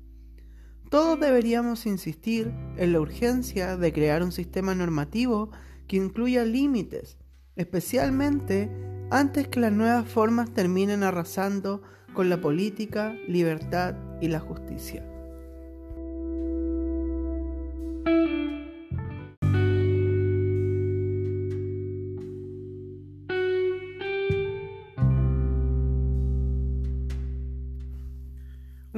Todos 0.89 1.19
deberíamos 1.19 1.85
insistir 1.85 2.53
en 2.77 2.93
la 2.93 2.99
urgencia 2.99 3.77
de 3.77 3.91
crear 3.91 4.23
un 4.23 4.31
sistema 4.31 4.75
normativo 4.75 5.49
que 5.87 5.97
incluya 5.97 6.45
límites, 6.45 7.17
especialmente 7.55 8.69
antes 9.11 9.47
que 9.47 9.59
las 9.59 9.71
nuevas 9.71 10.07
formas 10.07 10.53
terminen 10.53 11.03
arrasando 11.03 11.81
con 12.13 12.29
la 12.29 12.39
política, 12.41 13.13
libertad 13.27 13.95
y 14.21 14.27
la 14.27 14.39
justicia. 14.39 15.14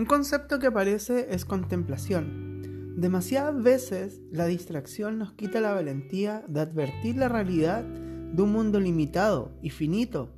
Concepto 0.08 0.60
que 0.60 0.68
aparece 0.68 1.28
es 1.30 1.45
contemplación. 1.45 2.95
Demasiadas 2.97 3.62
veces 3.62 4.22
la 4.32 4.45
distracción 4.45 5.20
nos 5.20 5.34
quita 5.34 5.62
la 5.62 5.74
valentía 5.74 6.43
de 6.47 6.62
advertir 6.62 7.18
la 7.18 7.30
realidad 7.30 7.84
de 7.84 8.41
un 8.41 8.51
mundo 8.51 8.80
limitado 8.80 9.51
y 9.62 9.70
finito, 9.70 10.34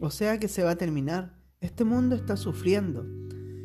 o 0.00 0.10
sea 0.10 0.38
que 0.38 0.48
se 0.48 0.62
va 0.62 0.72
a 0.72 0.76
terminar. 0.76 1.38
Este 1.60 1.84
mundo 1.84 2.14
está 2.14 2.36
sufriendo. 2.36 3.06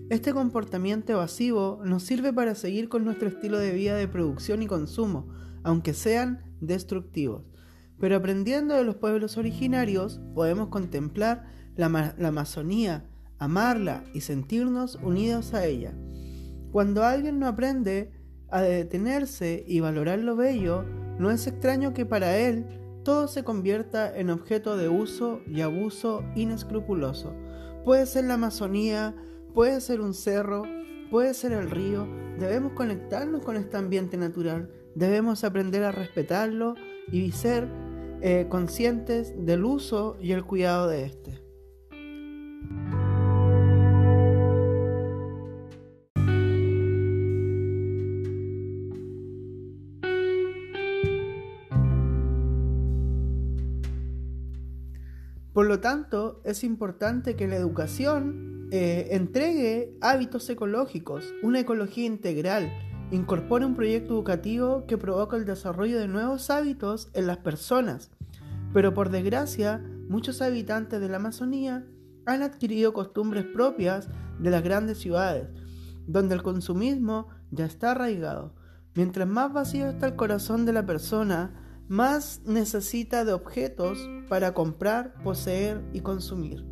Este 0.10 0.32
comportamiento 0.34 1.14
evasivo 1.14 1.82
nos 1.84 2.04
sirve 2.04 2.32
para 2.32 2.56
seguir 2.56 2.88
con 2.88 3.04
nuestro 3.04 3.28
estilo 3.28 3.60
de 3.60 3.74
vida 3.74 3.96
de 3.96 4.08
producción 4.08 4.64
y 4.64 4.68
consumo, 4.68 5.28
aunque 5.64 5.94
sean 5.94 6.56
destructivos. 6.62 7.44
Pero 8.00 8.16
aprendiendo 8.16 8.76
de 8.76 8.84
los 8.84 8.96
pueblos 8.96 9.38
originarios, 9.38 10.22
podemos 10.34 10.70
contemplar 10.70 11.46
la, 11.76 12.16
la 12.18 12.28
Amazonía, 12.28 13.10
amarla 13.40 14.04
y 14.14 14.22
sentirnos 14.22 14.96
unidos 15.02 15.54
a 15.54 15.66
ella. 15.66 15.94
Cuando 16.72 17.04
alguien 17.04 17.40
no 17.40 17.48
aprende 17.48 18.12
a 18.50 18.62
detenerse 18.62 19.64
y 19.68 19.80
valorar 19.80 20.20
lo 20.20 20.36
bello, 20.36 20.84
no 21.18 21.32
es 21.32 21.48
extraño 21.48 21.94
que 21.94 22.06
para 22.06 22.38
él 22.38 22.66
todo 23.04 23.28
se 23.28 23.44
convierta 23.44 24.18
en 24.18 24.30
objeto 24.30 24.78
de 24.78 24.90
uso 24.90 25.42
y 25.48 25.62
abuso 25.62 26.24
inescrupuloso. 26.36 27.34
Puede 27.86 28.06
ser 28.06 28.26
la 28.26 28.34
Amazonía, 28.34 29.16
puede 29.54 29.80
ser 29.82 30.02
un 30.02 30.14
cerro, 30.14 30.64
puede 31.10 31.34
ser 31.34 31.54
el 31.54 31.70
río. 31.70 32.08
Debemos 32.38 32.74
conectarnos 32.74 33.44
con 33.44 33.56
este 33.56 33.78
ambiente 33.78 34.18
natural, 34.18 34.70
debemos 34.94 35.44
aprender 35.44 35.84
a 35.84 35.92
respetarlo 35.92 36.76
y 37.12 37.32
ser 37.32 37.68
eh, 38.22 38.48
conscientes 38.50 39.34
del 39.38 39.64
uso 39.64 40.18
y 40.20 40.34
el 40.34 40.44
cuidado 40.44 40.88
de 40.88 41.06
este. 41.06 41.47
Por 55.68 55.76
lo 55.76 55.82
tanto, 55.82 56.40
es 56.46 56.64
importante 56.64 57.36
que 57.36 57.46
la 57.46 57.58
educación 57.58 58.70
eh, 58.72 59.10
entregue 59.12 59.98
hábitos 60.00 60.50
ecológicos, 60.50 61.34
una 61.44 61.60
ecología 61.60 62.06
integral, 62.06 62.72
incorpore 63.12 63.66
un 63.66 63.76
proyecto 63.76 64.14
educativo 64.14 64.86
que 64.88 64.98
provoca 64.98 65.36
el 65.36 65.44
desarrollo 65.44 66.00
de 66.00 66.08
nuevos 66.08 66.50
hábitos 66.50 67.10
en 67.14 67.28
las 67.28 67.40
personas. 67.40 68.12
Pero 68.74 68.94
por 68.94 69.10
desgracia, 69.10 69.84
muchos 70.08 70.42
habitantes 70.42 71.02
de 71.02 71.10
la 71.10 71.18
Amazonía 71.18 71.86
han 72.26 72.44
adquirido 72.44 72.94
costumbres 72.94 73.44
propias 73.44 74.08
de 74.40 74.52
las 74.52 74.64
grandes 74.64 75.00
ciudades, 75.00 75.50
donde 76.08 76.36
el 76.36 76.44
consumismo 76.44 77.28
ya 77.52 77.66
está 77.66 77.92
arraigado. 77.92 78.56
Mientras 78.96 79.28
más 79.28 79.52
vacío 79.52 79.90
está 79.90 80.08
el 80.08 80.16
corazón 80.16 80.66
de 80.66 80.72
la 80.72 80.86
persona, 80.86 81.67
más 81.88 82.42
necesita 82.46 83.24
de 83.24 83.34
objetos 83.34 83.98
para 84.28 84.54
comprar, 84.54 85.14
poseer 85.24 85.82
y 85.94 86.02
consumir. 86.02 86.66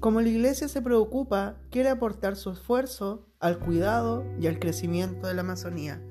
Como 0.00 0.20
la 0.20 0.28
iglesia 0.28 0.68
se 0.68 0.82
preocupa, 0.82 1.58
quiere 1.70 1.88
aportar 1.88 2.36
su 2.36 2.50
esfuerzo 2.50 3.26
al 3.40 3.58
cuidado 3.58 4.24
y 4.40 4.46
al 4.46 4.58
crecimiento 4.58 5.26
de 5.26 5.34
la 5.34 5.40
Amazonía. 5.40 6.02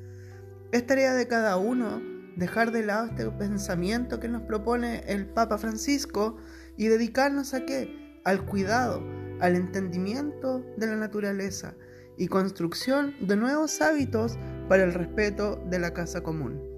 Es 0.72 0.86
tarea 0.86 1.14
de 1.14 1.28
cada 1.28 1.58
uno 1.58 2.02
dejar 2.36 2.72
de 2.72 2.86
lado 2.86 3.08
este 3.08 3.30
pensamiento 3.32 4.20
que 4.20 4.28
nos 4.28 4.42
propone 4.44 5.04
el 5.08 5.28
Papa 5.28 5.58
Francisco 5.58 6.38
y 6.76 6.88
dedicarnos 6.88 7.54
a 7.54 7.66
qué? 7.66 8.20
Al 8.26 8.46
cuidado, 8.46 9.02
al 9.40 9.56
entendimiento 9.56 10.66
de 10.78 10.88
la 10.88 10.96
naturaleza 10.96 11.76
y 12.18 12.28
construcción 12.28 13.16
de 13.22 13.36
nuevos 13.38 13.82
hábitos 13.82 14.38
para 14.68 14.84
el 14.84 14.94
respeto 14.94 15.64
de 15.70 15.80
la 15.80 15.94
casa 15.94 16.22
común. 16.22 16.77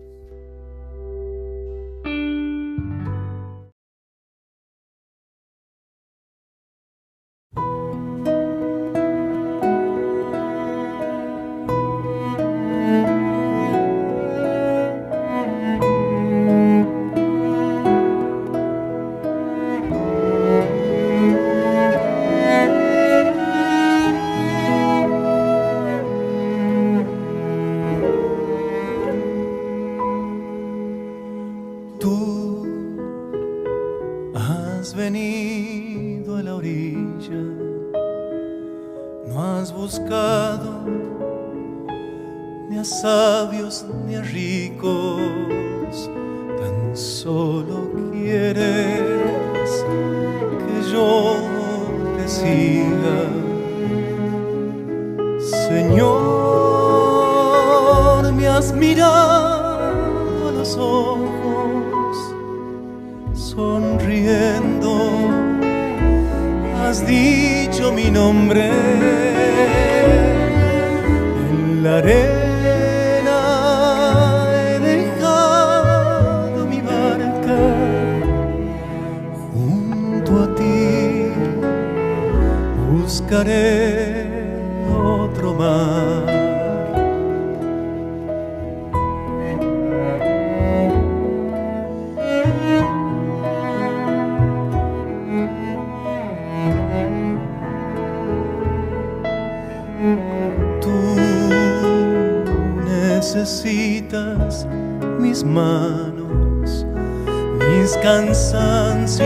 cansancios, 108.09 109.21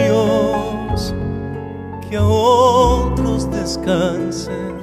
que 2.01 2.17
a 2.17 2.25
otros 2.25 3.49
descansen, 3.49 4.75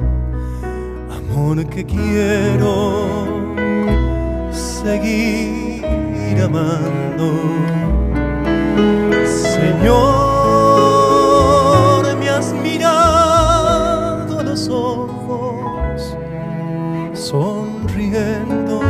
amor 1.19 1.67
que 1.67 1.85
quiero 1.85 3.55
seguir 4.53 5.85
amando. 6.43 7.27
Señor, 9.27 10.01
me 12.17 12.31
has 12.31 12.55
mirado 12.55 14.41
a 14.41 14.43
los 14.43 14.67
ojos, 14.71 16.17
sonriendo, 17.13 18.81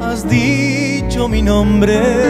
has 0.00 0.28
dicho 0.28 1.28
mi 1.28 1.40
nombre. 1.40 2.27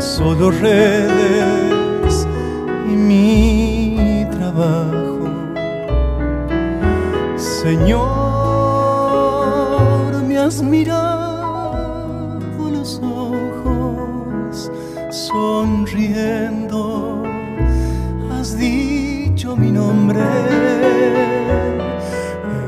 solo 0.00 0.50
redes 0.50 2.26
y 2.88 2.92
mi 2.92 4.26
trabajo. 4.30 5.28
Señor, 7.36 8.08
me 10.26 10.38
has 10.38 10.62
mirado 10.62 12.38
los 12.70 13.02
ojos 13.02 14.70
sonriendo, 15.10 17.22
has 18.32 18.56
dicho 18.56 19.56
mi 19.56 19.72
nombre 19.72 20.20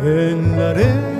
en 0.05 0.59
la 0.59 0.71
arena 0.71 1.20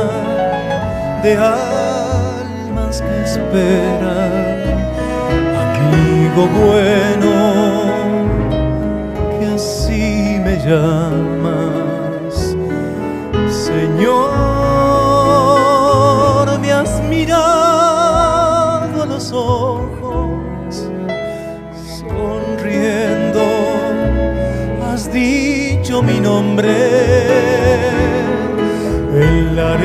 de 1.23 1.37
almas 1.37 3.01
que 3.01 3.23
esperan 3.23 4.31
amigo 5.55 6.47
bueno, 6.47 7.31
que 9.39 9.45
así 9.53 10.39
me 10.43 10.57
llamas, 10.57 12.35
Señor, 13.49 14.29
me 16.59 16.71
has 16.71 17.01
mirado 17.03 19.03
a 19.03 19.05
los 19.05 19.31
ojos, 19.31 20.89
sonriendo, 21.99 23.43
has 24.91 25.11
dicho 25.11 26.01
mi 26.01 26.19
nombre. 26.19 26.71
En 29.13 29.57
la 29.57 29.75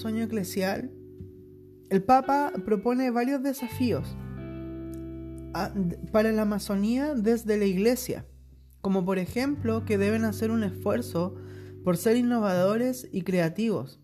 Sueño 0.00 0.24
Eclesial, 0.24 0.90
el 1.90 2.02
Papa 2.02 2.52
propone 2.64 3.10
varios 3.10 3.42
desafíos 3.42 4.16
a- 5.52 5.74
para 6.10 6.32
la 6.32 6.42
Amazonía 6.42 7.14
desde 7.14 7.58
la 7.58 7.66
Iglesia, 7.66 8.24
como 8.80 9.04
por 9.04 9.18
ejemplo 9.18 9.84
que 9.84 9.98
deben 9.98 10.24
hacer 10.24 10.50
un 10.50 10.62
esfuerzo 10.62 11.34
por 11.84 11.98
ser 11.98 12.16
innovadores 12.16 13.08
y 13.12 13.22
creativos. 13.22 14.00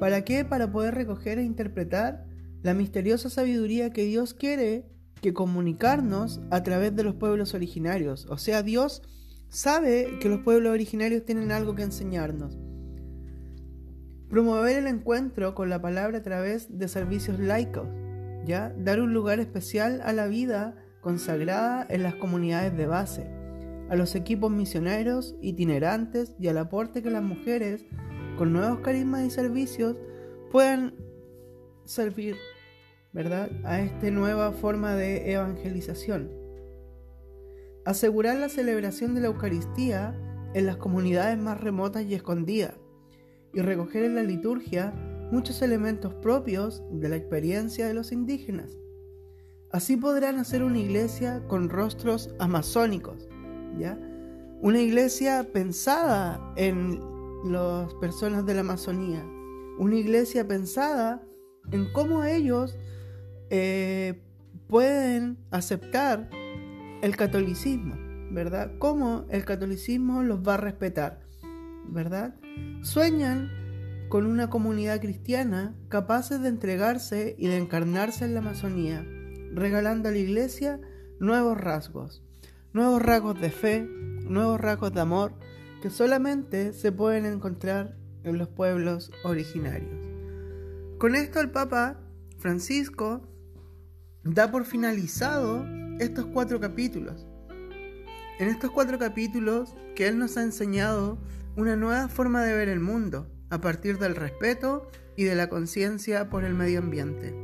¿Para 0.00 0.24
qué? 0.24 0.44
Para 0.44 0.72
poder 0.72 0.96
recoger 0.96 1.38
e 1.38 1.44
interpretar 1.44 2.26
la 2.64 2.74
misteriosa 2.74 3.30
sabiduría 3.30 3.90
que 3.90 4.04
Dios 4.04 4.34
quiere 4.34 4.86
que 5.22 5.32
comunicarnos 5.32 6.40
a 6.50 6.64
través 6.64 6.96
de 6.96 7.04
los 7.04 7.14
pueblos 7.14 7.54
originarios. 7.54 8.26
O 8.28 8.36
sea, 8.36 8.64
Dios 8.64 9.02
sabe 9.48 10.18
que 10.20 10.28
los 10.28 10.40
pueblos 10.40 10.72
originarios 10.72 11.24
tienen 11.24 11.52
algo 11.52 11.76
que 11.76 11.82
enseñarnos. 11.84 12.58
Promover 14.34 14.78
el 14.78 14.88
encuentro 14.88 15.54
con 15.54 15.70
la 15.70 15.80
palabra 15.80 16.18
a 16.18 16.22
través 16.24 16.76
de 16.76 16.88
servicios 16.88 17.38
laicos, 17.38 17.86
¿ya? 18.44 18.74
Dar 18.76 19.00
un 19.00 19.14
lugar 19.14 19.38
especial 19.38 20.00
a 20.02 20.12
la 20.12 20.26
vida 20.26 20.74
consagrada 21.02 21.86
en 21.88 22.02
las 22.02 22.16
comunidades 22.16 22.76
de 22.76 22.88
base, 22.88 23.30
a 23.88 23.94
los 23.94 24.16
equipos 24.16 24.50
misioneros, 24.50 25.36
itinerantes 25.40 26.34
y 26.40 26.48
al 26.48 26.58
aporte 26.58 27.00
que 27.00 27.12
las 27.12 27.22
mujeres 27.22 27.86
con 28.36 28.52
nuevos 28.52 28.80
carismas 28.80 29.24
y 29.24 29.30
servicios 29.30 29.94
puedan 30.50 30.96
servir, 31.84 32.34
¿verdad? 33.12 33.48
A 33.62 33.82
esta 33.82 34.10
nueva 34.10 34.50
forma 34.50 34.96
de 34.96 35.30
evangelización. 35.30 36.32
Asegurar 37.84 38.38
la 38.38 38.48
celebración 38.48 39.14
de 39.14 39.20
la 39.20 39.28
Eucaristía 39.28 40.20
en 40.54 40.66
las 40.66 40.76
comunidades 40.76 41.38
más 41.38 41.60
remotas 41.60 42.02
y 42.02 42.14
escondidas 42.14 42.74
y 43.54 43.60
recoger 43.60 44.04
en 44.04 44.14
la 44.16 44.22
liturgia 44.22 44.92
muchos 45.30 45.62
elementos 45.62 46.14
propios 46.14 46.82
de 46.90 47.08
la 47.08 47.16
experiencia 47.16 47.86
de 47.86 47.94
los 47.94 48.12
indígenas. 48.12 48.76
Así 49.70 49.96
podrán 49.96 50.38
hacer 50.38 50.62
una 50.62 50.78
iglesia 50.78 51.42
con 51.48 51.68
rostros 51.68 52.34
amazónicos, 52.38 53.28
¿ya? 53.78 53.98
Una 54.60 54.80
iglesia 54.80 55.48
pensada 55.52 56.52
en 56.56 57.00
las 57.44 57.92
personas 57.94 58.46
de 58.46 58.54
la 58.54 58.60
Amazonía, 58.60 59.24
una 59.78 59.96
iglesia 59.96 60.46
pensada 60.46 61.22
en 61.72 61.92
cómo 61.92 62.24
ellos 62.24 62.76
eh, 63.50 64.22
pueden 64.68 65.38
aceptar 65.50 66.30
el 67.02 67.16
catolicismo, 67.16 67.96
¿verdad? 68.30 68.72
Cómo 68.78 69.26
el 69.28 69.44
catolicismo 69.44 70.22
los 70.22 70.46
va 70.46 70.54
a 70.54 70.58
respetar, 70.58 71.20
¿verdad? 71.88 72.34
Sueñan 72.82 73.50
con 74.08 74.26
una 74.26 74.50
comunidad 74.50 75.00
cristiana 75.00 75.74
capaces 75.88 76.40
de 76.40 76.48
entregarse 76.48 77.34
y 77.38 77.48
de 77.48 77.56
encarnarse 77.56 78.24
en 78.24 78.34
la 78.34 78.40
Amazonía, 78.40 79.04
regalando 79.52 80.08
a 80.08 80.12
la 80.12 80.18
iglesia 80.18 80.80
nuevos 81.18 81.58
rasgos, 81.58 82.22
nuevos 82.72 83.02
rasgos 83.02 83.40
de 83.40 83.50
fe, 83.50 83.80
nuevos 83.80 84.60
rasgos 84.60 84.92
de 84.92 85.00
amor 85.00 85.32
que 85.82 85.90
solamente 85.90 86.72
se 86.72 86.92
pueden 86.92 87.26
encontrar 87.26 87.96
en 88.22 88.38
los 88.38 88.48
pueblos 88.48 89.10
originarios. 89.22 89.92
Con 90.98 91.14
esto 91.14 91.40
el 91.40 91.50
Papa 91.50 92.00
Francisco 92.38 93.22
da 94.22 94.50
por 94.50 94.64
finalizado 94.64 95.64
estos 95.98 96.26
cuatro 96.26 96.60
capítulos. 96.60 97.26
En 98.38 98.48
estos 98.48 98.70
cuatro 98.70 98.98
capítulos 98.98 99.74
que 99.94 100.08
Él 100.08 100.18
nos 100.18 100.36
ha 100.36 100.42
enseñado 100.42 101.18
una 101.56 101.76
nueva 101.76 102.08
forma 102.08 102.42
de 102.42 102.54
ver 102.54 102.68
el 102.68 102.80
mundo 102.80 103.30
a 103.50 103.60
partir 103.60 103.98
del 103.98 104.16
respeto 104.16 104.88
y 105.16 105.24
de 105.24 105.34
la 105.34 105.48
conciencia 105.48 106.28
por 106.28 106.44
el 106.44 106.54
medio 106.54 106.80
ambiente. 106.80 107.34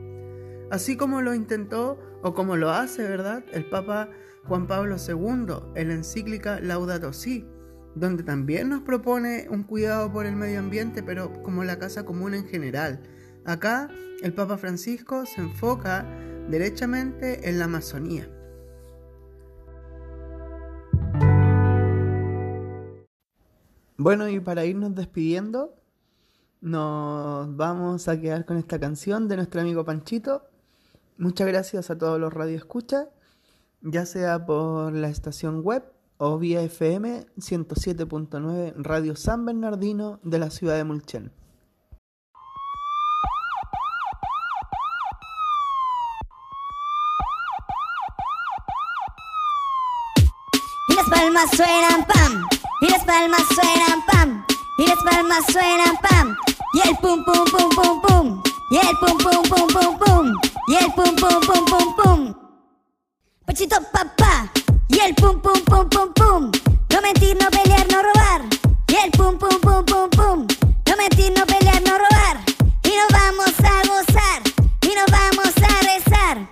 Así 0.71 0.97
como 0.97 1.21
lo 1.21 1.35
intentó 1.35 1.99
o 2.23 2.35
como 2.35 2.57
lo 2.57 2.71
hace, 2.71 3.03
¿verdad? 3.03 3.45
El 3.53 3.69
Papa 3.69 4.11
Juan 4.45 4.67
Pablo 4.67 4.97
II 4.97 5.73
en 5.75 5.89
la 5.89 5.95
encíclica 5.95 6.61
Laudato 6.61 7.13
Si, 7.13 7.47
donde 7.95 8.23
también 8.23 8.69
nos 8.69 8.83
propone 8.83 9.47
un 9.51 9.65
cuidado 9.65 10.13
por 10.13 10.27
el 10.27 10.37
medio 10.37 10.59
ambiente, 10.59 11.03
pero 11.03 11.43
como 11.43 11.65
la 11.65 11.79
casa 11.79 12.05
común 12.05 12.35
en 12.35 12.47
general. 12.47 13.01
Acá 13.45 13.89
el 14.23 14.33
Papa 14.33 14.59
Francisco 14.59 15.27
se 15.27 15.41
enfoca 15.41 16.07
derechamente 16.49 17.49
en 17.49 17.59
la 17.59 17.67
Amazonía. 17.67 18.29
Bueno, 24.03 24.31
y 24.31 24.41
para 24.41 24.65
irnos 24.65 24.95
despidiendo, 24.95 25.75
nos 26.63 27.55
vamos 27.55 28.09
a 28.09 28.19
quedar 28.19 28.47
con 28.47 28.57
esta 28.57 28.81
canción 28.81 29.29
de 29.29 29.37
nuestro 29.37 29.61
amigo 29.61 29.85
Panchito. 29.85 30.49
Muchas 31.19 31.47
gracias 31.47 31.91
a 31.91 31.99
todos 31.99 32.19
los 32.19 32.33
radioescuchas, 32.33 33.09
ya 33.83 34.07
sea 34.07 34.47
por 34.47 34.95
la 34.95 35.11
estación 35.11 35.61
web 35.61 35.85
o 36.17 36.39
vía 36.39 36.63
FM 36.63 37.27
107.9 37.37 38.73
Radio 38.79 39.17
San 39.17 39.45
Bernardino 39.45 40.19
de 40.23 40.39
la 40.39 40.49
ciudad 40.49 40.77
de 40.77 40.85
Mulchen. 40.85 41.31
Y 50.89 50.95
las 50.95 51.10
palmas 51.21 51.51
suenan 51.55 52.07
pam, 52.07 52.49
y 52.81 52.89
las 52.89 53.05
palmas 53.05 53.43
suenan 53.55 54.05
pam, 54.07 54.47
y 54.79 54.87
las 54.87 54.99
palmas 55.05 55.45
suenan 55.53 55.97
pam, 55.99 56.35
y 56.73 56.89
el 56.89 56.97
pum 56.97 57.23
pum 57.27 57.45
pum 57.45 57.69
pum 57.77 58.01
pum, 58.01 58.43
y 58.71 58.79
el 58.79 58.97
pum 59.01 59.19
pum 59.19 59.43
pum 59.51 59.67
pum 59.69 59.99
pum, 59.99 60.33
y 60.69 60.77
el 60.77 60.91
pum 60.93 61.15
pum 61.17 61.41
pum 61.47 61.65
pum 61.67 61.97
pum. 61.97 62.35
Pachito 63.45 63.77
papá, 63.93 64.51
y 64.89 64.99
el 65.01 65.15
pum 65.15 65.43
pum 65.43 65.63
pum 65.67 65.89
pum 65.91 66.11
pum, 66.15 66.51
no 66.91 67.03
mentir, 67.03 67.37
no 67.37 67.51
pelear, 67.51 67.87
no 67.93 68.03
robar, 68.03 68.41
y 68.89 68.95
el 69.05 69.11
pum 69.11 69.37
pum 69.39 69.61
pum 69.61 69.85
pum 69.85 70.09
pum, 70.09 70.47
no 70.87 70.97
mentir, 70.97 71.33
no 71.37 71.45
pelear, 71.45 71.83
no 71.83 71.99
robar, 71.99 72.37
y 72.83 72.93
nos 72.97 73.11
vamos 73.13 73.55
a 73.63 73.75
gozar, 73.89 74.41
y 74.81 74.95
nos 74.95 75.11
vamos 75.11 75.53
a 75.69 75.83
rezar. 75.85 76.49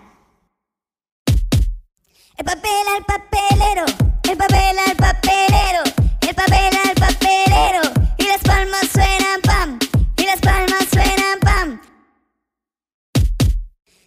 El 2.37 2.45
papel 2.45 2.87
al 2.95 3.05
papelero, 3.07 4.08
el 4.29 4.37
papel 4.37 4.79
al 4.87 4.97
papelero, 4.97 5.83
el 6.21 6.35
papel 6.35 6.77
al 6.87 6.95
papelero. 6.95 7.81
Y 8.19 8.25
las 8.25 8.43
palmas 8.43 8.87
suenan 8.93 9.41
pam, 9.43 9.79
y 10.17 10.25
las 10.25 10.41
palmas 10.41 10.85
suenan 10.93 11.39
pam. 11.41 11.81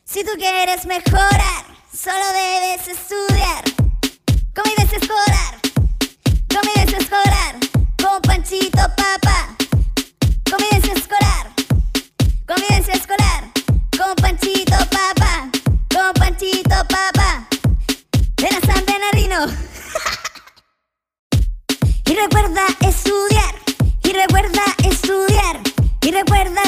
Si 0.06 0.24
tú 0.24 0.32
quieres 0.38 0.86
mejorar, 0.86 1.66
solo 1.92 2.26
debes 2.34 2.88
estudiar. 2.88 3.64
Convivencia 4.54 4.98
escolar. 5.00 5.54
Convivencia 6.54 6.98
escolar. 7.00 7.56
Con 7.98 8.22
Panchito 8.22 8.84
Papá. 8.96 9.56
Convivencia 10.50 10.94
escolar. 10.94 11.02
Convivencia 11.02 11.11
recuerda 22.24 22.66
estudiar, 22.82 23.56
y 24.04 24.14
recuerda 24.14 24.62
estudiar, 24.84 25.60
y 26.02 26.12
recuerda 26.12 26.62